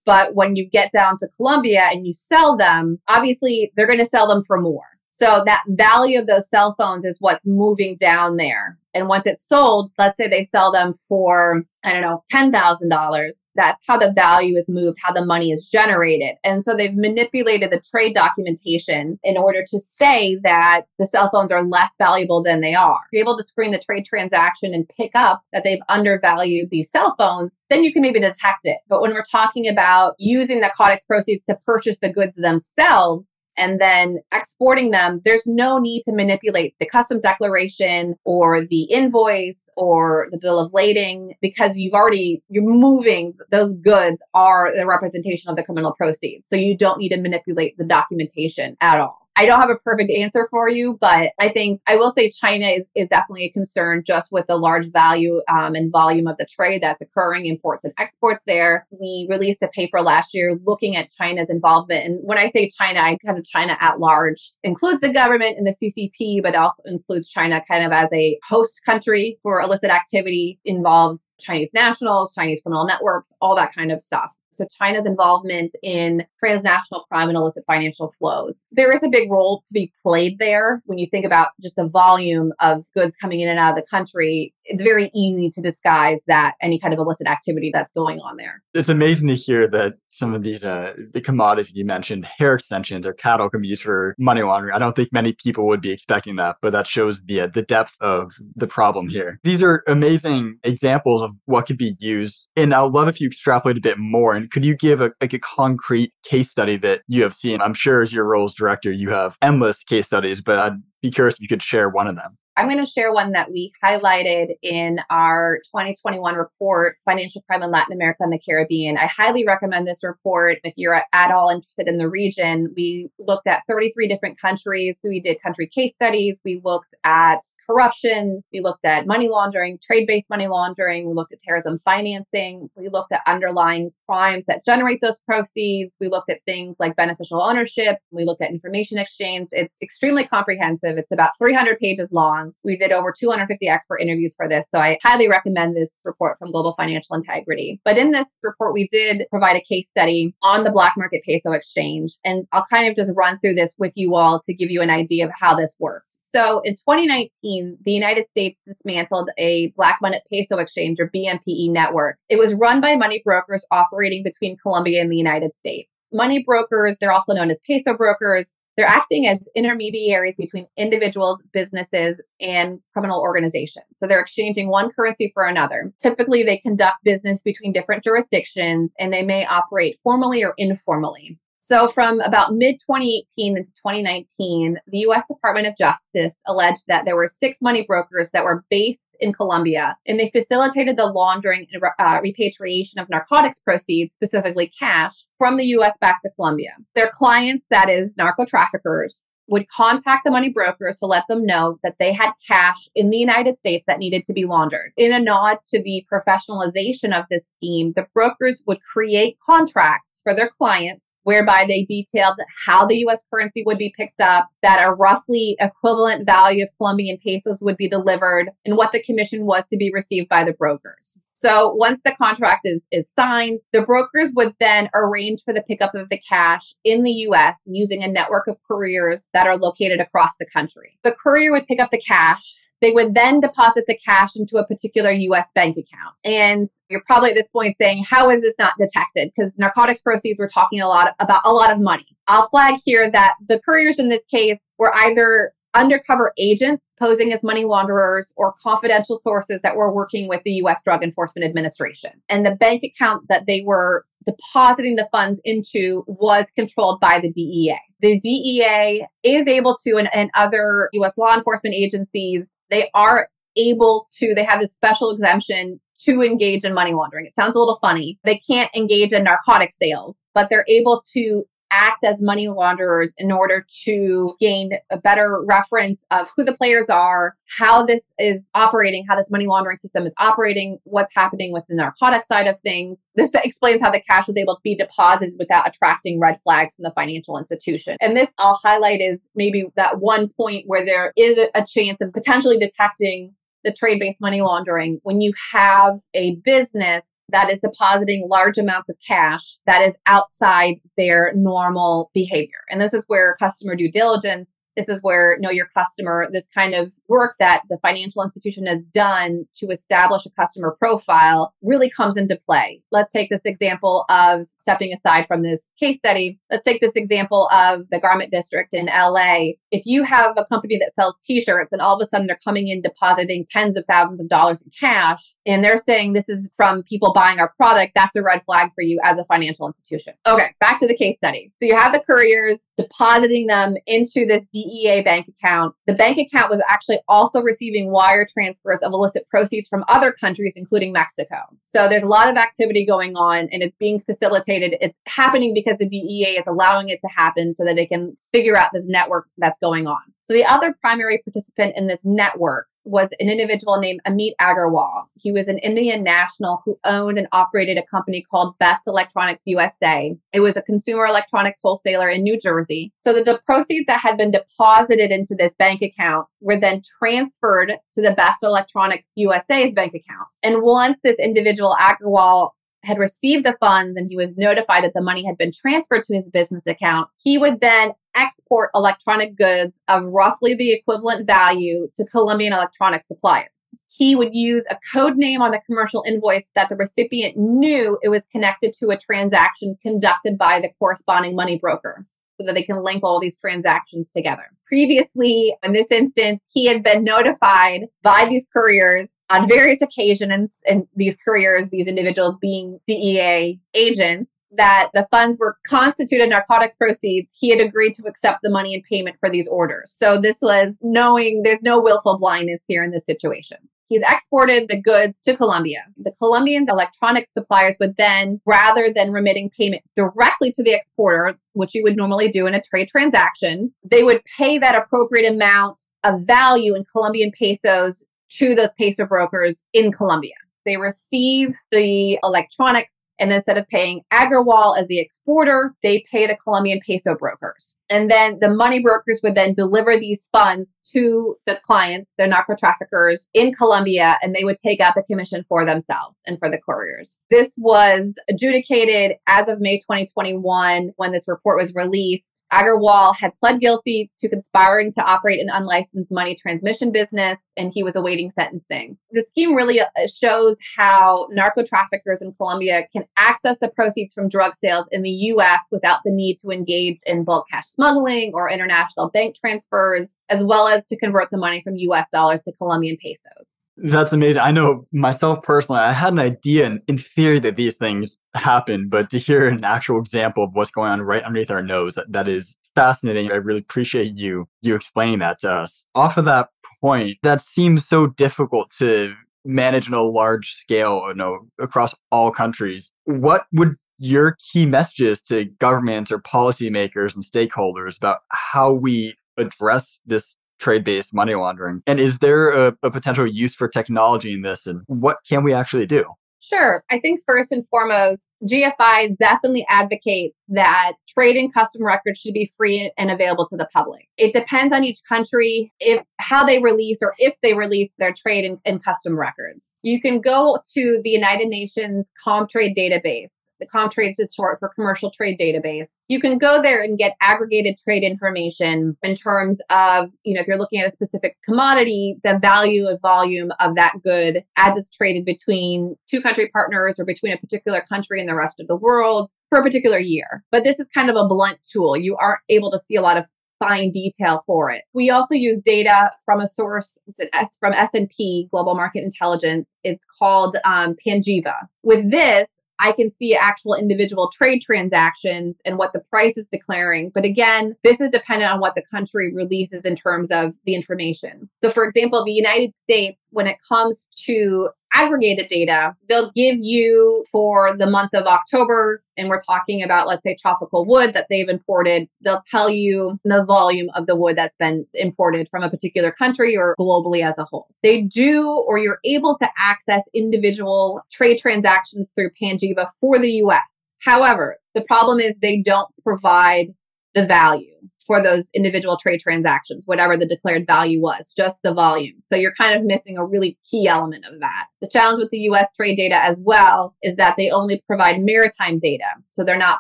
But 0.08 0.36
when 0.36 0.56
you 0.56 0.66
get 0.66 0.94
down 0.94 1.18
to 1.18 1.28
Colombia 1.36 1.90
and 1.92 2.08
you 2.08 2.14
sell 2.14 2.56
them, 2.56 2.98
obviously 3.10 3.74
they're 3.76 3.86
going 3.86 4.00
to 4.00 4.06
sell 4.06 4.26
them 4.26 4.42
for 4.42 4.58
more. 4.60 4.86
So 5.12 5.44
that 5.46 5.64
value 5.68 6.18
of 6.18 6.28
those 6.28 6.50
cell 6.50 6.76
phones 6.78 7.04
is 7.04 7.18
what's 7.20 7.46
moving 7.46 7.98
down 8.00 8.38
there. 8.38 8.78
And 8.98 9.08
once 9.08 9.28
it's 9.28 9.48
sold, 9.48 9.92
let's 10.00 10.18
say 10.18 10.28
they 10.28 10.42
sell 10.42 10.72
them 10.72 10.96
for, 11.08 11.64
I 11.84 11.94
don't 11.94 12.02
know, 12.02 12.24
$10,000. 12.34 13.50
That's 13.54 13.84
how 13.86 13.98
the 13.98 14.12
value 14.12 14.58
is 14.58 14.68
moved, 14.68 14.98
how 15.04 15.14
the 15.14 15.24
money 15.24 15.52
is 15.52 15.70
generated. 15.70 16.36
And 16.44 16.64
so 16.64 16.76
they've 16.76 16.96
manipulated 16.96 17.70
the 17.70 17.80
trade 17.80 18.16
documentation 18.16 19.20
in 19.24 19.38
order 19.38 19.64
to 19.70 19.80
say 19.80 20.40
that 20.44 20.86
the 20.98 21.06
cell 21.06 21.30
phones 21.32 21.52
are 21.52 21.64
less 21.64 21.94
valuable 22.00 22.42
than 22.42 22.62
they 22.62 22.74
are. 22.74 22.98
If 23.06 23.14
you're 23.14 23.22
able 23.22 23.38
to 23.38 23.44
screen 23.44 23.72
the 23.72 23.78
trade 23.78 24.06
transaction 24.06 24.74
and 24.74 24.90
pick 24.90 25.12
up 25.14 25.44
that 25.54 25.64
they've 25.64 25.82
undervalued 25.90 26.70
these 26.72 26.90
cell 26.90 27.14
phones, 27.20 27.60
then 27.70 27.84
you 27.84 27.94
can 27.94 28.02
maybe 28.02 28.20
detect 28.20 28.66
it. 28.66 28.80
But 28.90 29.02
when 29.02 29.14
we're 29.14 29.24
talking 29.32 29.68
about 29.68 30.16
using 30.18 30.58
the 30.58 30.68
narcotics 30.68 31.04
proceeds 31.04 31.46
to 31.46 31.58
purchase 31.68 32.00
the 32.00 32.12
goods 32.12 32.36
themselves, 32.36 33.37
and 33.58 33.82
then 33.82 34.20
exporting 34.34 34.92
them, 34.92 35.22
there's 35.26 35.46
no 35.46 35.80
need 35.80 36.04
to 36.04 36.14
manipulate 36.14 36.76
the 36.80 36.88
custom 36.88 37.20
declaration 37.20 38.16
or 38.24 38.66
the 38.66 38.84
invoice 38.84 39.70
or 39.76 40.28
the 40.32 40.38
bill 40.38 40.60
of 40.60 40.74
lading 40.74 41.34
because 41.42 41.78
you've 41.78 41.94
already, 41.94 42.44
you're 42.50 42.64
moving 42.64 43.34
those 43.52 43.74
goods 43.76 44.22
are 44.34 44.72
the 44.76 44.86
representation 44.86 45.50
of 45.50 45.56
the 45.56 45.64
criminal 45.64 45.94
proceeds. 45.98 46.48
So 46.48 46.56
you 46.56 46.78
don't 46.78 47.00
need 47.00 47.10
to 47.10 47.18
manipulate 47.18 47.78
the 47.78 47.86
documentation 47.86 48.78
at 48.82 49.00
all. 49.00 49.27
I 49.40 49.46
don't 49.46 49.62
have 49.62 49.70
a 49.70 49.76
perfect 49.76 50.10
answer 50.10 50.48
for 50.50 50.68
you, 50.68 50.98
but 51.00 51.32
I 51.40 51.50
think 51.50 51.80
I 51.86 51.96
will 51.96 52.10
say 52.10 52.32
China 52.32 52.66
is, 52.66 52.88
is 52.96 53.08
definitely 53.10 53.44
a 53.44 53.52
concern 53.52 54.04
just 54.04 54.32
with 54.32 54.48
the 54.48 54.58
large 54.58 54.92
value 54.92 55.42
um, 55.48 55.76
and 55.76 55.92
volume 55.92 56.26
of 56.26 56.38
the 56.38 56.46
trade 56.46 56.82
that's 56.82 57.04
occurring, 57.04 57.46
imports 57.46 57.86
and 57.86 57.94
exports 58.00 58.42
there. 58.48 58.88
We 58.90 59.28
released 59.30 59.62
a 59.62 59.68
paper 59.68 60.02
last 60.02 60.34
year 60.34 60.58
looking 60.66 60.96
at 60.96 61.12
China's 61.12 61.52
involvement. 61.52 62.04
And 62.04 62.20
when 62.24 62.40
I 62.40 62.48
say 62.48 62.68
China, 62.68 63.00
I 63.00 63.16
kind 63.24 63.38
of 63.38 63.46
China 63.46 63.78
at 63.80 64.00
large 64.00 64.54
includes 64.64 65.02
the 65.02 65.14
government 65.14 65.56
and 65.56 65.68
the 65.68 65.76
CCP, 65.76 66.42
but 66.42 66.56
also 66.56 66.82
includes 66.86 67.30
China 67.30 67.64
kind 67.68 67.86
of 67.86 67.92
as 67.92 68.10
a 68.12 68.40
host 68.50 68.82
country 68.86 69.38
for 69.44 69.62
illicit 69.62 69.92
activity, 69.92 70.60
involves 70.66 71.28
Chinese 71.40 71.70
nationals, 71.76 72.34
Chinese 72.34 72.60
criminal 72.62 72.88
networks, 72.88 73.32
all 73.40 73.56
that 73.56 73.72
kind 73.72 73.92
of 73.92 74.02
stuff. 74.02 74.32
So 74.52 74.66
China's 74.78 75.06
involvement 75.06 75.76
in 75.84 76.26
transnational 76.40 77.06
crime 77.12 77.30
and 77.30 77.38
illicit 77.38 77.64
financial 77.68 78.14
flows. 78.20 78.66
There 78.72 78.92
is 78.92 79.04
a 79.04 79.10
big 79.10 79.32
role 79.32 79.64
to 79.68 79.74
be 79.74 79.92
played 80.02 80.40
there 80.40 80.82
when 80.86 80.98
you 80.98 81.08
think 81.08 81.26
about 81.26 81.50
just 81.62 81.76
the 81.76 81.88
volume 81.88 82.54
of 82.60 82.86
goods 82.94 83.16
coming 83.16 83.42
in 83.42 83.50
and 83.50 83.60
out 83.60 83.78
of 83.78 83.84
the 83.84 83.90
country 83.90 84.54
it's 84.68 84.84
very 84.84 85.10
easy 85.16 85.50
to 85.50 85.62
disguise 85.62 86.24
that 86.28 86.56
any 86.62 86.80
kind 86.80 86.94
of 86.94 87.00
illicit 87.00 87.28
activity 87.28 87.72
that's 87.74 87.92
going 87.92 88.20
on 88.20 88.38
there. 88.38 88.62
It's 88.74 88.90
amazing 88.90 89.30
to 89.30 89.36
hear 89.36 89.68
that 89.70 89.96
some 90.10 90.34
of 90.34 90.44
these 90.44 90.64
uh, 90.64 90.94
the 91.14 91.22
commodities 91.22 91.72
you 91.74 91.86
mentioned, 91.86 92.26
hair 92.26 92.56
extensions 92.56 93.06
or 93.06 93.14
cattle, 93.14 93.50
can 93.50 93.62
be 93.62 93.68
used 93.70 93.84
for 93.84 94.16
money 94.18 94.42
laundering. 94.42 94.74
I 94.74 94.80
don't 94.80 94.96
think 94.96 95.10
many 95.12 95.34
people 95.34 95.68
would 95.68 95.82
be 95.82 95.92
expecting 95.92 96.36
that, 96.36 96.58
but 96.62 96.72
that 96.74 96.88
shows 96.88 97.22
the 97.24 97.42
uh, 97.42 97.48
the 97.48 97.62
depth 97.62 97.96
of 98.02 98.32
the 98.56 98.68
problem 98.68 99.10
here. 99.10 99.40
These 99.44 99.64
are 99.64 99.84
amazing 99.88 100.58
examples 100.64 101.22
of 101.22 101.32
what 101.46 101.66
could 101.66 101.78
be 101.78 101.96
used, 102.00 102.48
and 102.56 102.74
I'd 102.74 102.92
love 102.92 103.08
if 103.08 103.22
you 103.22 103.28
extrapolate 103.28 103.78
a 103.78 103.82
bit 103.82 103.98
more. 103.98 104.36
And 104.38 104.52
could 104.52 104.64
you 104.64 104.76
give 104.76 105.02
a 105.02 105.12
like 105.20 105.34
a 105.34 105.40
concrete 105.40 106.14
case 106.24 106.52
study 106.52 106.78
that 106.78 107.02
you 107.08 107.24
have 107.24 107.34
seen? 107.34 107.60
I'm 107.60 107.74
sure 107.74 108.04
as 108.04 108.14
your 108.14 108.24
role 108.24 108.46
as 108.46 108.54
director, 108.54 108.92
you 108.92 109.10
have 109.10 109.36
endless 109.42 109.84
case 109.84 110.06
studies, 110.06 110.42
but 110.42 110.60
I'd 110.60 110.82
be 111.02 111.10
curious 111.10 111.36
if 111.36 111.42
you 111.42 111.48
could 111.48 111.64
share 111.64 111.90
one 111.90 112.08
of 112.08 112.16
them. 112.16 112.38
I'm 112.58 112.66
going 112.68 112.84
to 112.84 112.92
share 112.92 113.14
one 113.14 113.34
that 113.34 113.52
we 113.52 113.72
highlighted 113.84 114.56
in 114.64 115.00
our 115.12 115.60
2021 115.66 116.34
report, 116.34 116.98
Financial 117.06 117.44
Crime 117.44 117.62
in 117.62 117.70
Latin 117.70 117.96
America 117.96 118.24
and 118.24 118.34
the 118.34 118.40
Caribbean. 118.40 118.98
I 118.98 119.06
highly 119.06 119.46
recommend 119.46 119.88
this 119.88 120.04
report 120.04 120.58
if 120.64 120.74
you're 120.76 121.00
at 121.14 121.32
all 121.32 121.50
interested 121.50 121.88
in 121.88 122.00
the 122.00 122.10
region. 122.10 122.74
We 122.76 123.10
looked 123.20 123.46
at 123.46 123.62
33 123.68 124.08
different 124.08 124.42
countries. 124.42 124.98
So 125.00 125.10
we 125.10 125.20
did 125.20 125.38
country 125.44 125.70
case 125.70 125.94
studies. 125.94 126.42
We 126.44 126.60
looked 126.66 126.96
at 127.04 127.42
corruption. 127.68 128.42
We 128.52 128.62
looked 128.62 128.86
at 128.86 129.06
money 129.06 129.30
laundering, 129.30 129.78
trade 129.84 130.08
based 130.08 130.30
money 130.30 130.48
laundering. 130.48 131.06
We 131.06 131.14
looked 131.14 131.34
at 131.34 131.40
terrorism 131.40 131.80
financing. 131.86 132.70
We 132.76 132.90
looked 132.90 133.12
at 133.12 133.22
underlying 133.28 133.92
crimes 134.10 134.46
that 134.46 134.66
generate 134.66 135.02
those 135.02 135.20
proceeds. 135.20 135.98
We 136.00 136.08
looked 136.08 136.30
at 136.30 136.40
things 136.46 136.78
like 136.80 136.96
beneficial 136.96 137.42
ownership. 137.42 138.00
We 138.12 138.26
looked 138.26 138.42
at 138.42 138.50
information 138.50 138.98
exchange. 138.98 139.50
It's 139.52 139.76
extremely 139.82 140.24
comprehensive. 140.24 140.98
It's 140.98 141.12
about 141.12 141.38
300 141.38 141.78
pages 141.78 142.12
long. 142.12 142.47
Um, 142.48 142.54
we 142.64 142.78
did 142.78 142.92
over 142.92 143.14
250 143.18 143.68
expert 143.68 144.00
interviews 144.00 144.36
for 144.36 144.48
this. 144.48 144.68
So 144.72 144.80
I 144.80 144.98
highly 145.04 145.28
recommend 145.28 145.76
this 145.76 146.00
report 146.04 146.38
from 146.40 146.52
Global 146.52 146.74
Financial 146.74 147.16
Integrity. 147.16 147.80
But 147.84 147.98
in 147.98 148.12
this 148.12 148.40
report, 148.44 148.74
we 148.74 148.88
did 148.92 149.26
provide 149.30 149.56
a 149.56 149.62
case 149.62 149.90
study 149.90 150.36
on 150.42 150.64
the 150.64 150.72
black 150.72 150.94
market 150.98 151.24
peso 151.26 151.52
exchange. 151.52 152.14
And 152.24 152.48
I'll 152.52 152.66
kind 152.72 152.90
of 152.90 152.96
just 152.96 153.12
run 153.16 153.40
through 153.40 153.56
this 153.56 153.74
with 153.78 153.94
you 153.96 154.16
all 154.16 154.42
to 154.42 154.54
give 154.54 154.72
you 154.72 154.82
an 154.82 154.90
idea 154.90 155.26
of 155.26 155.32
how 155.40 155.56
this 155.56 155.76
worked. 155.80 156.18
So 156.22 156.62
in 156.64 156.76
2019, 156.76 157.78
the 157.84 157.92
United 157.92 158.28
States 158.28 158.62
dismantled 158.66 159.30
a 159.38 159.74
black 159.76 159.98
money 160.02 160.20
peso 160.32 160.58
exchange 160.58 161.00
or 161.00 161.10
BMPE 161.10 161.72
network. 161.72 162.18
It 162.30 162.38
was 162.38 162.54
run 162.54 162.82
by 162.82 162.96
money 162.96 163.22
brokers 163.24 163.66
operating 163.72 164.24
between 164.24 164.58
Colombia 164.58 165.02
and 165.02 165.12
the 165.12 165.18
United 165.18 165.56
States. 165.56 165.90
Money 166.12 166.44
brokers, 166.44 166.98
they're 167.00 167.12
also 167.12 167.34
known 167.34 167.50
as 167.50 167.60
peso 167.68 167.94
brokers, 167.94 168.56
they're 168.78 168.88
acting 168.88 169.28
as 169.28 169.40
intermediaries 169.56 170.36
between 170.36 170.68
individuals, 170.78 171.44
businesses, 171.52 172.22
and 172.40 172.80
criminal 172.94 173.20
organizations. 173.20 173.86
So 173.94 174.06
they're 174.06 174.22
exchanging 174.22 174.70
one 174.70 174.92
currency 174.92 175.32
for 175.34 175.46
another. 175.46 175.92
Typically, 176.02 176.44
they 176.44 176.58
conduct 176.58 177.04
business 177.04 177.42
between 177.42 177.74
different 177.74 178.04
jurisdictions 178.04 178.94
and 179.00 179.12
they 179.12 179.24
may 179.24 179.46
operate 179.48 179.98
formally 180.04 180.44
or 180.44 180.54
informally. 180.58 181.40
So, 181.60 181.90
from 181.90 182.22
about 182.22 182.54
mid 182.54 182.80
2018 182.80 183.58
into 183.58 183.74
2019, 183.74 184.80
the 184.88 185.00
US 185.00 185.26
Department 185.28 185.68
of 185.68 185.76
Justice 185.76 186.40
alleged 186.48 186.84
that 186.88 187.04
there 187.04 187.18
were 187.18 187.28
six 187.28 187.62
money 187.62 187.84
brokers 187.86 188.32
that 188.32 188.46
were 188.46 188.64
based 188.70 189.07
in 189.20 189.34
Colombia 189.34 189.98
and 190.06 190.20
they 190.20 190.30
facilitated 190.30 190.98
the 190.98 191.06
laundering 191.06 191.68
and 191.72 191.84
uh, 192.00 192.20
repatriation 192.22 193.00
of 193.00 193.10
narcotics 193.10 193.60
proceeds, 193.60 194.14
specifically 194.14 194.72
cash, 194.80 195.26
from 195.38 195.58
the 195.58 195.66
US 195.68 195.98
back 195.98 196.22
to 196.22 196.32
Colombia. 196.32 196.72
Their 196.96 197.10
clients, 197.10 197.66
that 197.70 197.90
is, 197.90 198.16
narco 198.18 198.46
traffickers, 198.46 199.24
would 199.48 199.70
contact 199.70 200.24
the 200.26 200.32
money 200.32 200.50
brokers 200.50 200.98
to 200.98 201.06
let 201.06 201.24
them 201.28 201.46
know 201.46 201.80
that 201.84 201.96
they 202.00 202.12
had 202.12 202.32
cash 202.46 202.90
in 202.96 203.10
the 203.10 203.18
United 203.18 203.56
States 203.56 203.86
that 203.88 204.00
needed 204.00 204.24
to 204.26 204.34
be 204.34 204.46
laundered. 204.46 204.92
In 204.98 205.14
a 205.14 205.20
nod 205.20 205.60
to 205.68 205.82
the 205.82 206.06
professionalization 206.12 207.18
of 207.18 207.26
this 207.30 207.48
scheme, 207.48 207.94
the 207.96 208.08
brokers 208.14 208.62
would 208.68 208.82
create 208.82 209.38
contracts 209.40 210.20
for 210.24 210.36
their 210.36 210.50
clients 210.50 211.07
whereby 211.28 211.66
they 211.68 211.84
detailed 211.84 212.38
how 212.66 212.86
the 212.86 213.00
US 213.00 213.26
currency 213.30 213.62
would 213.66 213.78
be 213.78 213.94
picked 213.98 214.22
up, 214.22 214.48
that 214.62 214.82
a 214.82 214.94
roughly 214.94 215.58
equivalent 215.60 216.26
value 216.26 216.64
of 216.64 216.70
Colombian 216.78 217.18
pesos 217.22 217.62
would 217.62 217.76
be 217.76 217.90
delivered, 217.90 218.50
and 218.64 218.78
what 218.78 218.94
the 218.94 219.04
commission 219.04 219.46
was 219.46 219.68
to 219.68 219.76
be 219.76 219.92
received 219.94 220.30
by 220.30 220.46
the 220.46 220.54
brokers. 220.54 221.20
So 221.34 221.74
once 221.74 222.02
the 222.02 222.16
contract 222.16 222.62
is, 222.64 222.88
is 222.94 223.12
signed, 223.12 223.60
the 223.74 223.82
brokers 223.82 224.32
would 224.38 224.56
then 224.62 224.90
arrange 224.96 225.42
for 225.44 225.54
the 225.54 225.64
pickup 225.64 225.94
of 225.96 226.08
the 226.08 226.22
cash 226.30 226.74
in 226.86 227.04
the 227.04 227.12
US 227.12 227.60
using 227.66 228.02
a 228.04 228.08
network 228.08 228.48
of 228.48 228.56
couriers 228.66 229.28
that 229.34 229.48
are 229.48 229.58
located 229.58 230.00
across 230.00 230.38
the 230.40 230.48
country. 230.52 230.98
The 231.04 231.12
courier 231.12 231.52
would 231.52 231.68
pick 231.68 231.82
up 231.82 231.92
the 231.92 232.02
cash 232.02 232.56
they 232.82 232.92
would 232.92 233.16
then 233.16 233.40
deposit 233.40 233.86
the 233.88 233.98
cash 233.98 234.36
into 234.36 234.58
a 234.58 234.66
particular 234.66 235.12
US 235.12 235.50
bank 235.56 235.78
account. 235.78 236.16
And 236.24 236.68
you're 236.90 237.04
probably 237.06 237.30
at 237.30 237.36
this 237.36 237.48
point 237.48 237.76
saying, 237.80 238.06
how 238.08 238.30
is 238.30 238.42
this 238.42 238.56
not 238.60 238.74
detected? 238.80 239.32
Because 239.36 239.58
narcotics 239.58 240.02
proceeds, 240.02 240.40
we're 240.40 240.50
talking 240.50 240.82
a 240.82 240.88
lot 240.88 241.16
about 241.20 241.42
a 241.46 241.52
lot 241.52 241.72
of 241.72 241.80
money. 241.80 242.06
I'll 242.28 242.50
flag 242.50 242.76
here 242.84 243.10
that 243.10 243.36
the 243.48 243.60
couriers 243.60 244.00
in 244.00 244.10
this 244.10 244.26
case 244.26 244.70
were 244.78 244.94
either 244.96 245.54
undercover 245.74 246.34
agents 246.40 246.90
posing 247.00 247.32
as 247.32 247.44
money 247.44 247.64
launderers 247.64 248.34
or 248.36 248.56
confidential 248.64 249.16
sources 249.16 249.62
that 249.62 249.76
were 249.76 249.94
working 249.94 250.28
with 250.28 250.42
the 250.44 250.54
US 250.64 250.82
Drug 250.84 251.04
Enforcement 251.04 251.46
Administration. 251.46 252.12
And 252.30 252.46
the 252.46 252.56
bank 252.56 252.84
account 252.84 253.28
that 253.30 253.46
they 253.46 253.64
were 253.66 254.06
depositing 254.26 254.96
the 254.96 255.08
funds 255.12 255.40
into 255.46 256.04
was 256.08 256.52
controlled 256.56 257.00
by 257.00 257.20
the 257.20 257.32
DEA. 257.32 257.80
The 258.02 258.20
DEA 258.20 259.08
is 259.24 259.48
able 259.48 259.78
to, 259.86 259.98
and, 259.98 260.10
and 260.14 260.30
other 260.36 260.90
US 260.94 261.18
law 261.18 261.34
enforcement 261.34 261.76
agencies, 261.76 262.57
they 262.70 262.90
are 262.94 263.30
able 263.56 264.08
to, 264.18 264.34
they 264.36 264.44
have 264.44 264.60
this 264.60 264.74
special 264.74 265.12
exemption 265.12 265.80
to 266.06 266.22
engage 266.22 266.64
in 266.64 266.74
money 266.74 266.94
laundering. 266.94 267.26
It 267.26 267.36
sounds 267.36 267.56
a 267.56 267.60
little 267.60 267.80
funny. 267.82 268.20
They 268.24 268.38
can't 268.38 268.70
engage 268.76 269.14
in 269.14 269.24
narcotic 269.24 269.72
sales, 269.72 270.24
but 270.34 270.50
they're 270.50 270.66
able 270.68 271.02
to 271.14 271.44
act 271.72 272.04
as 272.04 272.22
money 272.22 272.48
launderers 272.48 273.14
in 273.18 273.32
order 273.32 273.66
to 273.84 274.36
gain 274.40 274.72
a 274.92 274.98
better 274.98 275.44
reference 275.46 276.06
of 276.12 276.30
who 276.36 276.44
the 276.44 276.54
players 276.54 276.90
are, 276.90 277.36
how 277.58 277.86
this 277.86 278.14
is 278.18 278.44
operating, 278.54 279.06
how 279.08 279.16
this 279.16 279.32
money 279.32 279.48
laundering 279.48 279.78
system 279.78 280.06
is 280.06 280.14
operating, 280.20 280.80
what's 280.84 281.14
happening 281.14 281.54
with 281.54 281.64
the 281.68 281.76
narcotic 281.76 282.24
side 282.24 282.48
of 282.48 282.60
things. 282.60 283.08
This 283.16 283.32
explains 283.34 283.82
how 283.82 283.92
the 283.92 284.02
cash 284.02 284.28
was 284.28 284.38
able 284.38 284.56
to 284.56 284.62
be 284.64 284.76
deposited 284.76 285.36
without 285.40 285.68
attracting 285.68 286.20
red 286.20 286.40
flags 286.44 286.76
from 286.76 286.84
the 286.84 286.92
financial 286.92 287.38
institution. 287.38 287.98
And 288.02 288.16
this 288.16 288.34
I'll 288.38 288.60
highlight 288.64 289.02
is 289.02 289.30
maybe 289.36 289.66
that 289.76 290.00
one 290.00 290.30
point 290.30 290.64
where 290.68 290.86
there 290.86 291.14
is 291.18 291.38
a 291.38 291.66
chance 291.66 292.02
of 292.02 292.14
potentially 292.14 292.58
detecting 292.58 293.34
the 293.64 293.74
trade 293.74 294.00
based 294.00 294.22
money 294.22 294.42
laundering 294.42 295.00
when 295.04 295.20
you 295.20 295.34
have 295.52 296.00
a 296.14 296.36
business 296.36 297.14
that 297.30 297.50
is 297.52 297.60
depositing 297.60 298.28
large 298.30 298.58
amounts 298.58 298.90
of 298.90 298.98
cash 299.06 299.58
that 299.66 299.82
is 299.82 299.96
outside 300.06 300.76
their 300.96 301.34
normal 301.36 302.10
behavior. 302.14 302.64
And 302.70 302.80
this 302.80 302.94
is 302.94 303.04
where 303.08 303.36
customer 303.40 303.76
due 303.76 303.92
diligence 303.92 304.56
this 304.78 304.88
is 304.88 305.02
where 305.02 305.38
know 305.40 305.50
your 305.50 305.66
customer, 305.66 306.28
this 306.32 306.48
kind 306.54 306.74
of 306.74 306.94
work 307.10 307.36
that 307.40 307.64
the 307.68 307.78
financial 307.80 308.24
institution 308.24 308.66
has 308.68 308.84
done 308.84 309.46
to 309.56 309.68
establish 309.68 310.26
a 310.26 310.30
customer 310.30 310.78
profile 310.80 311.54
really 311.62 311.90
comes 311.90 312.16
into 312.16 312.40
play. 312.46 312.82
Let's 312.92 313.12
take 313.12 313.30
this 313.30 313.44
example 313.44 314.06
of 314.10 314.48
stepping 314.60 314.94
aside 314.94 315.28
from 315.28 315.44
this 315.44 315.72
case 315.80 315.98
study. 315.98 316.40
Let's 316.52 316.64
take 316.64 316.80
this 316.80 316.96
example 316.96 317.50
of 317.52 317.90
the 317.90 318.00
garment 318.00 318.32
district 318.32 318.74
in 318.74 318.86
LA. 318.86 319.54
If 319.72 319.86
you 319.86 320.04
have 320.04 320.34
a 320.38 320.46
company 320.46 320.78
that 320.78 320.94
sells 320.94 321.18
t-shirts 321.26 321.74
and 321.74 321.82
all 321.82 321.96
of 321.96 322.02
a 322.02 322.06
sudden 322.06 322.28
they're 322.28 322.40
coming 322.44 322.68
in 322.68 322.82
depositing 322.82 323.48
tens 323.52 323.78
of 323.78 323.86
thousands 323.88 324.22
of 324.22 324.30
dollars 324.30 324.62
in 324.62 324.70
cash 324.80 325.36
and 325.46 325.64
they're 325.64 325.78
saying 325.78 326.14
this 326.14 326.30
is 326.30 326.50
from 326.56 326.84
people 326.84 327.14
buying 327.14 327.40
our 327.40 327.52
product, 327.58 327.94
that's 327.96 328.16
a 328.16 328.22
red 328.22 328.44
flag 328.46 328.70
for 328.76 328.84
you 328.84 329.00
as 329.04 329.18
a 329.18 329.26
financial 329.26 329.66
institution. 329.66 330.14
Okay, 330.28 330.54
back 330.60 330.80
to 330.80 330.88
the 330.88 330.96
case 330.96 331.18
study. 331.18 331.52
So 331.60 331.66
you 331.66 331.76
have 331.76 331.94
the 331.94 332.00
couriers 332.00 332.68
depositing 332.78 333.48
them 333.48 333.76
into 333.88 334.26
this 334.28 334.46
DEA 334.68 335.02
bank 335.02 335.28
account. 335.28 335.76
The 335.86 335.94
bank 335.94 336.18
account 336.18 336.50
was 336.50 336.62
actually 336.70 337.00
also 337.08 337.42
receiving 337.42 337.92
wire 337.92 338.26
transfers 338.32 338.82
of 338.82 338.94
illicit 338.94 339.28
proceeds 339.30 339.68
from 339.68 339.84
other 339.88 340.12
countries, 340.12 340.54
including 340.56 340.92
Mexico. 340.92 341.38
So 341.64 341.88
there's 341.88 342.04
a 342.04 342.08
lot 342.08 342.30
of 342.30 342.38
activity 342.38 342.86
going 342.86 343.16
on 343.16 343.50
and 343.52 343.64
it's 343.64 343.76
being 343.78 344.00
facilitated. 344.00 344.76
It's 344.82 344.98
happening 345.08 345.54
because 345.54 345.78
the 345.78 345.88
DEA 345.88 346.38
is 346.40 346.48
allowing 346.48 346.90
it 346.90 347.00
to 347.02 347.10
happen 347.16 347.54
so 347.54 347.64
that 347.66 347.76
they 347.76 347.86
can 347.86 348.18
figure 348.32 348.58
out 348.58 348.72
this 348.74 348.88
network 348.88 349.28
that's 349.38 349.60
going 349.60 349.88
on. 349.88 350.02
So 350.24 350.34
the 350.34 350.46
other 350.46 350.76
primary 350.82 351.22
participant 351.24 351.74
in 351.78 351.88
this 351.88 352.04
network 352.04 352.68
was 352.88 353.14
an 353.20 353.30
individual 353.30 353.80
named 353.80 354.02
Amit 354.08 354.34
Agarwal. 354.42 355.06
He 355.16 355.32
was 355.32 355.48
an 355.48 355.58
Indian 355.60 356.04
national 356.04 356.62
who 356.66 356.80
owned 356.84 357.18
and 357.18 357.28
operated 357.32 357.78
a 357.78 357.86
company 357.86 358.24
called 358.30 358.58
Best 358.60 358.84
Electronics 358.88 359.42
USA. 359.46 360.16
It 360.34 360.40
was 360.40 360.58
a 360.58 360.62
consumer 360.62 361.06
electronics 361.06 361.60
wholesaler 361.62 362.10
in 362.10 362.24
New 362.24 362.38
Jersey. 362.40 362.94
So 363.00 363.14
that 363.14 363.26
the 363.26 363.40
proceeds 363.46 363.86
that 363.88 364.00
had 364.00 364.18
been 364.18 364.32
deposited 364.32 365.12
into 365.12 365.36
this 365.36 365.54
bank 365.56 365.82
account 365.82 366.28
were 366.42 366.60
then 366.60 366.82
transferred 367.00 367.74
to 367.94 368.02
the 368.02 368.12
Best 368.12 368.44
Electronics 368.44 369.10
USA's 369.16 369.74
bank 369.74 369.94
account. 369.94 370.28
And 370.42 370.62
once 370.62 371.02
this 371.02 371.18
individual 371.20 371.76
Agarwal 371.80 372.52
had 372.84 372.98
received 372.98 373.46
the 373.46 373.58
funds 373.60 373.98
and 373.98 374.08
he 374.10 374.16
was 374.16 374.38
notified 374.38 374.84
that 374.84 374.94
the 374.94 375.02
money 375.02 375.26
had 375.26 375.38
been 375.38 375.52
transferred 375.52 376.04
to 376.06 376.16
his 376.16 376.30
business 376.30 376.66
account, 376.68 377.10
he 377.22 377.38
would 377.38 377.60
then 377.60 377.92
export 378.18 378.72
electronic 378.74 379.36
goods 379.36 379.80
of 379.88 380.04
roughly 380.06 380.56
the 380.56 380.72
equivalent 380.72 381.28
value 381.28 381.90
to 381.96 382.06
Colombian 382.06 382.54
electronic 382.54 383.04
suppliers. 383.04 383.76
He 383.90 384.16
would 384.16 384.34
use 384.34 384.66
a 384.70 384.78
code 384.94 385.18
name 385.18 385.42
on 385.42 385.52
the 385.52 385.62
commercial 385.66 386.04
invoice 386.08 386.52
that 386.56 386.70
the 386.70 386.76
recipient 386.76 387.36
knew 387.38 387.98
it 388.04 388.10
was 388.10 388.26
connected 388.28 388.74
to 388.80 388.90
a 388.90 388.98
transaction 388.98 389.76
conducted 389.82 390.38
by 390.38 390.60
the 390.60 390.70
corresponding 390.80 391.36
money 391.36 391.58
broker 391.58 392.06
so 392.40 392.46
that 392.46 392.54
they 392.54 392.64
can 392.64 392.84
link 392.84 393.04
all 393.04 393.20
these 393.20 393.38
transactions 393.38 394.12
together. 394.12 394.52
Previously, 394.68 395.56
in 395.64 395.74
this 395.74 395.92
instance, 395.92 396.46
he 396.54 396.66
had 396.66 396.84
been 396.84 397.04
notified 397.04 397.88
by 398.04 398.28
these 398.30 398.46
couriers 398.54 399.10
on 399.30 399.48
various 399.48 399.82
occasions, 399.82 400.60
and 400.66 400.88
these 400.96 401.18
couriers, 401.18 401.70
these 401.70 401.88
individuals 401.88 402.38
being 402.38 402.80
DEA 402.88 403.60
agents, 403.74 404.38
that 404.52 404.90
the 404.94 405.08
funds 405.12 405.38
were 405.40 405.58
constituted 405.68 406.30
narcotics 406.30 406.76
proceeds, 406.76 407.30
he 407.34 407.50
had 407.50 407.60
agreed 407.60 407.94
to 407.96 408.08
accept 408.08 408.40
the 408.42 408.50
money 408.50 408.74
in 408.74 408.82
payment 408.82 409.18
for 409.20 409.30
these 409.30 409.48
orders. 409.48 409.94
So 409.98 410.20
this 410.20 410.38
was 410.42 410.74
knowing 410.82 411.42
there's 411.44 411.62
no 411.62 411.80
willful 411.82 412.18
blindness 412.18 412.62
here 412.68 412.84
in 412.84 412.92
this 412.92 413.06
situation. 413.06 413.58
He's 413.90 414.04
exported 414.06 414.68
the 414.68 414.82
goods 414.82 415.22
to 415.22 415.36
Colombia. 415.36 415.86
The 415.96 416.12
Colombian 416.12 416.66
electronics 416.70 417.34
suppliers 417.34 417.78
would 417.80 417.96
then, 417.96 418.42
rather 418.46 418.92
than 418.94 419.14
remitting 419.14 419.50
payment 419.50 419.84
directly 419.96 420.52
to 420.54 420.64
the 420.64 420.74
exporter, 420.74 421.38
which 421.54 421.74
you 421.74 421.84
would 421.84 421.96
normally 421.96 422.28
do 422.30 422.48
in 422.48 422.54
a 422.54 422.62
trade 422.62 422.90
transaction, 422.90 423.74
they 423.90 424.04
would 424.04 424.22
pay 424.38 424.58
that 424.58 424.76
appropriate 424.76 425.32
amount 425.32 425.84
of 426.04 426.22
value 426.22 426.76
in 426.76 426.84
Colombian 426.84 427.32
pesos 427.32 428.04
to 428.30 428.56
those 428.56 428.72
peso 428.78 429.06
brokers 429.06 429.66
in 429.74 429.92
Colombia. 429.92 430.34
They 430.66 430.78
receive 430.78 431.56
the 431.72 432.20
electronics 432.24 432.98
and 433.20 433.34
instead 433.34 433.58
of 433.58 433.68
paying 433.68 434.02
Agrawal 434.12 434.78
as 434.78 434.88
the 434.88 435.00
exporter, 435.00 435.74
they 435.84 436.06
pay 436.12 436.28
the 436.28 436.36
Colombian 436.36 436.80
peso 436.86 437.16
brokers. 437.16 437.76
And 437.90 438.12
then 438.12 438.40
the 438.40 438.50
money 438.50 438.80
brokers 438.80 439.22
would 439.24 439.36
then 439.36 439.54
deliver 439.54 439.98
these 439.98 440.28
funds 440.32 440.76
to 440.94 441.36
the 441.46 441.60
clients, 441.64 442.14
the 442.18 442.28
narco 442.28 442.56
traffickers 442.56 443.30
in 443.34 443.54
Colombia, 443.54 444.18
and 444.22 444.36
they 444.36 444.44
would 444.44 444.58
take 444.58 444.80
out 444.80 444.96
the 444.96 445.04
commission 445.04 445.46
for 445.48 445.66
themselves 445.66 446.20
and 446.26 446.38
for 446.40 446.50
the 446.50 446.58
couriers. 446.58 447.22
This 447.30 447.54
was 447.58 448.16
adjudicated 448.30 449.18
as 449.28 449.48
of 449.48 449.60
May 449.60 449.78
2021 449.78 450.92
when 450.96 451.12
this 451.12 451.28
report 451.28 451.58
was 451.58 451.74
released. 451.74 452.44
Agrawal 452.52 453.16
had 453.16 453.36
pled 453.36 453.60
guilty 453.60 454.12
to 454.20 454.30
conspiring 454.30 454.92
to 454.94 455.04
operate 455.04 455.40
an 455.40 455.50
unlicensed 455.50 456.12
money 456.12 456.36
transmission 456.36 456.92
business, 456.92 457.40
and 457.56 457.72
he 457.74 457.84
was 457.84 457.96
awaiting 457.96 458.32
sentencing. 458.32 458.98
The 459.12 459.24
scheme 459.24 459.54
really 459.54 459.80
uh, 459.80 459.86
shows 460.14 460.58
how 460.78 461.28
narco 461.32 461.64
traffickers 461.64 462.22
in 462.22 462.34
Colombia 462.34 462.88
can 462.92 463.06
access 463.18 463.60
the 463.60 463.70
proceeds 463.70 464.14
from 464.14 464.30
drug 464.30 464.56
sales 464.56 464.88
in 464.92 465.04
the 465.04 465.10
US 465.10 465.68
without 465.72 466.00
the 466.04 466.12
need 466.12 466.40
to 466.40 466.50
engage 466.50 467.00
in 467.06 467.24
bulk 467.24 467.46
cash 467.50 467.66
smuggling 467.78 468.32
or 468.34 468.50
international 468.50 469.10
bank 469.10 469.36
transfers, 469.40 470.16
as 470.30 470.44
well 470.44 470.68
as 470.68 470.86
to 470.88 470.98
convert 470.98 471.30
the 471.30 471.38
money 471.38 471.62
from 471.62 471.78
US 471.78 472.08
dollars 472.12 472.42
to 472.44 472.52
Colombian 472.54 472.98
pesos. 472.98 473.58
That's 473.80 474.12
amazing. 474.12 474.42
I 474.42 474.52
know 474.52 474.88
myself 474.92 475.44
personally, 475.44 475.82
I 475.82 475.92
had 475.92 476.12
an 476.12 476.18
idea 476.18 476.66
in, 476.66 476.82
in 476.88 476.98
theory 476.98 477.40
that 477.40 477.58
these 477.58 477.78
things 477.78 478.18
happen, 478.34 478.90
but 478.90 479.12
to 479.12 479.20
hear 479.20 479.48
an 479.48 479.64
actual 479.64 480.00
example 480.00 480.44
of 480.44 480.50
what's 480.54 480.72
going 480.72 480.92
on 480.92 481.02
right 481.04 481.22
underneath 481.22 481.52
our 481.52 481.62
nose, 481.62 481.94
that, 481.94 482.12
that 482.12 482.28
is 482.28 482.58
fascinating. 482.74 483.32
I 483.32 483.36
really 483.36 483.60
appreciate 483.60 484.16
you 484.16 484.48
you 484.62 484.74
explaining 484.74 485.20
that 485.20 485.40
to 485.42 485.52
us. 485.52 485.86
Off 485.94 486.18
of 486.18 486.26
that 486.26 486.50
point, 486.82 487.18
that 487.22 487.42
seems 487.42 487.88
so 487.88 488.08
difficult 488.08 488.72
to 488.80 489.14
manage 489.46 489.88
on 489.88 489.94
a 489.94 490.02
large 490.02 490.54
scale, 490.54 491.06
you 491.08 491.14
know, 491.14 491.48
across 491.60 491.94
all 492.12 492.32
countries. 492.32 492.92
What 493.06 493.46
would 493.54 493.76
your 493.98 494.38
key 494.52 494.66
messages 494.66 495.22
to 495.24 495.46
governments 495.46 496.12
or 496.12 496.20
policymakers 496.20 497.16
and 497.16 497.24
stakeholders 497.24 497.98
about 497.98 498.20
how 498.30 498.74
we 498.74 499.16
address 499.38 500.02
this 500.06 500.38
trade 500.60 500.84
based 500.84 501.14
money 501.14 501.36
laundering? 501.36 501.82
And 501.88 502.00
is 502.00 502.20
there 502.20 502.50
a, 502.50 502.78
a, 502.84 502.92
potential 502.92 503.28
use 503.28 503.56
for 503.56 503.68
technology 503.68 504.34
in 504.34 504.42
this? 504.42 504.68
And 504.68 504.82
what 504.88 505.18
can 505.28 505.44
we 505.44 505.54
actually 505.54 505.86
do? 505.86 506.06
Sure. 506.40 506.84
I 506.90 507.00
think 507.00 507.22
first 507.28 507.52
and 507.52 507.68
foremost, 507.68 508.36
GFI 508.50 509.18
definitely 509.18 509.66
advocates 509.70 510.44
that 510.50 510.94
trade 511.10 511.36
and 511.36 511.54
custom 511.54 511.84
records 511.84 512.20
should 512.20 512.34
be 512.34 512.52
free 512.56 512.92
and 512.98 513.12
available 513.12 513.48
to 513.48 513.58
the 513.58 513.68
public. 513.74 514.08
It 514.18 514.34
depends 514.34 514.72
on 514.72 514.84
each 514.84 515.00
country 515.08 515.74
if 515.80 516.04
how 516.20 516.46
they 516.46 516.60
release 516.60 517.00
or 517.02 517.16
if 517.18 517.34
they 517.42 517.54
release 517.54 517.94
their 517.98 518.14
trade 518.14 518.46
and, 518.46 518.60
and 518.66 518.84
custom 518.84 519.20
records. 519.20 519.74
You 519.82 520.00
can 520.00 520.22
go 520.22 520.60
to 520.74 521.02
the 521.04 521.10
United 521.10 521.48
Nations 521.48 522.12
ComTrade 522.26 522.78
database 522.78 523.47
the 523.60 523.68
ComTrade 523.68 524.16
is 524.18 524.34
short 524.34 524.60
for 524.60 524.70
Commercial 524.70 525.12
Trade 525.12 525.40
Database. 525.40 526.00
You 526.08 526.20
can 526.20 526.38
go 526.38 526.62
there 526.62 526.82
and 526.82 526.98
get 526.98 527.16
aggregated 527.22 527.78
trade 527.78 528.04
information 528.04 528.98
in 529.04 529.16
terms 529.16 529.60
of, 529.70 530.12
you 530.24 530.34
know, 530.34 530.42
if 530.42 530.48
you're 530.48 530.58
looking 530.58 530.80
at 530.80 530.88
a 530.88 530.92
specific 530.92 531.38
commodity, 531.44 532.18
the 532.24 532.38
value 532.40 532.88
and 532.88 533.00
volume 533.02 533.52
of 533.60 533.76
that 533.76 533.96
good 534.04 534.44
as 534.56 534.78
it's 534.78 534.90
traded 534.90 535.26
between 535.26 535.96
two 536.10 536.22
country 536.22 536.50
partners 536.50 537.00
or 537.00 537.06
between 537.06 537.34
a 537.34 537.38
particular 537.38 537.84
country 537.88 538.20
and 538.20 538.30
the 538.30 538.36
rest 538.36 538.60
of 538.60 538.68
the 538.68 538.76
world 538.76 539.30
for 539.50 539.60
a 539.60 539.64
particular 539.64 540.00
year. 540.00 540.44
But 540.52 540.64
this 540.64 540.80
is 540.80 540.88
kind 540.94 541.10
of 541.10 541.16
a 541.16 541.28
blunt 541.28 541.60
tool. 541.70 541.98
You 541.98 542.16
aren't 542.18 542.42
able 542.50 542.72
to 542.72 542.80
see 542.80 542.96
a 542.96 543.02
lot 543.02 543.18
of 543.18 543.26
fine 543.60 543.92
detail 543.92 544.44
for 544.46 544.70
it. 544.70 544.84
We 544.94 545.10
also 545.10 545.36
use 545.36 545.60
data 545.64 546.12
from 546.26 546.40
a 546.40 546.48
source 546.48 546.98
it's 547.08 547.20
an 547.20 547.30
S 547.34 547.58
from 547.60 547.74
S&P 547.74 548.48
Global 548.52 548.76
Market 548.76 549.04
Intelligence. 549.04 549.76
It's 549.84 550.06
called 550.20 550.58
um, 550.66 550.96
Panjiva. 551.06 551.56
With 551.84 552.12
this, 552.12 552.50
I 552.80 552.92
can 552.92 553.10
see 553.10 553.36
actual 553.36 553.74
individual 553.74 554.30
trade 554.30 554.62
transactions 554.62 555.60
and 555.66 555.78
what 555.78 555.94
the 555.94 556.00
price 556.00 556.38
is 556.38 556.48
declaring. 556.52 557.12
But 557.14 557.26
again, 557.26 557.76
this 557.84 558.00
is 558.02 558.10
dependent 558.10 558.52
on 558.52 558.60
what 558.60 558.76
the 558.76 558.84
country 558.90 559.34
releases 559.34 559.86
in 559.86 559.96
terms 559.96 560.32
of 560.32 560.54
the 560.66 560.76
information. 560.76 561.50
So, 561.62 561.70
for 561.70 561.84
example, 561.84 562.24
the 562.24 562.34
United 562.34 562.76
States, 562.76 563.30
when 563.32 563.48
it 563.48 563.58
comes 563.68 564.08
to 564.26 564.70
aggregated 564.98 565.48
data, 565.48 565.96
they'll 566.10 566.32
give 566.32 566.58
you 566.60 567.26
for 567.32 567.76
the 567.78 567.86
month 567.90 568.14
of 568.14 568.26
October, 568.26 569.04
and 569.16 569.30
we're 569.30 569.40
talking 569.40 569.84
about, 569.84 570.08
let's 570.08 570.24
say, 570.24 570.36
tropical 570.36 570.86
wood 570.86 571.14
that 571.14 571.28
they've 571.30 571.50
imported, 571.50 572.10
they'll 572.22 572.42
tell 572.50 572.70
you 572.70 573.20
the 573.24 573.44
volume 573.44 573.90
of 573.96 574.08
the 574.08 574.16
wood 574.16 574.36
that's 574.36 574.56
been 574.56 574.86
imported 574.94 575.48
from 575.50 575.64
a 575.64 575.70
particular 575.70 576.12
country 576.12 576.58
or 576.58 576.76
globally 576.80 577.24
as 577.24 577.38
a 577.38 577.46
whole. 577.46 577.68
They 577.84 578.02
do, 578.02 578.50
or 578.50 578.80
you're 578.80 579.00
able 579.04 579.38
to 579.38 579.48
access 579.60 580.04
individual 580.14 581.02
trade 581.12 581.38
transactions 581.38 582.12
through 582.16 582.32
Panjiva 582.42 582.90
for 583.00 583.20
the 583.20 583.32
US. 583.44 583.88
However, 584.00 584.58
the 584.74 584.82
problem 584.82 585.20
is 585.20 585.36
they 585.36 585.62
don't 585.62 585.90
provide 586.04 586.74
the 587.14 587.26
value 587.26 587.74
for 588.08 588.24
those 588.24 588.50
individual 588.54 588.98
trade 588.98 589.20
transactions, 589.20 589.84
whatever 589.86 590.18
the 590.18 590.28
declared 590.28 590.66
value 590.66 591.02
was, 591.02 591.34
just 591.36 591.60
the 591.62 591.74
volume. 591.74 592.16
So 592.20 592.36
you're 592.36 592.54
kind 592.56 592.76
of 592.76 592.86
missing 592.86 593.18
a 593.18 593.26
really 593.26 593.60
key 593.70 593.88
element 593.88 594.26
of 594.26 594.40
that. 594.40 594.68
The 594.82 594.90
challenge 594.90 595.20
with 595.20 595.30
the 595.30 595.40
US 595.50 595.72
trade 595.74 595.98
data 595.98 596.16
as 596.16 596.42
well 596.44 596.96
is 597.04 597.18
that 597.18 597.36
they 597.38 597.50
only 597.50 597.84
provide 597.86 598.22
maritime 598.22 598.80
data. 598.80 599.04
So 599.30 599.44
they're 599.44 599.58
not 599.58 599.80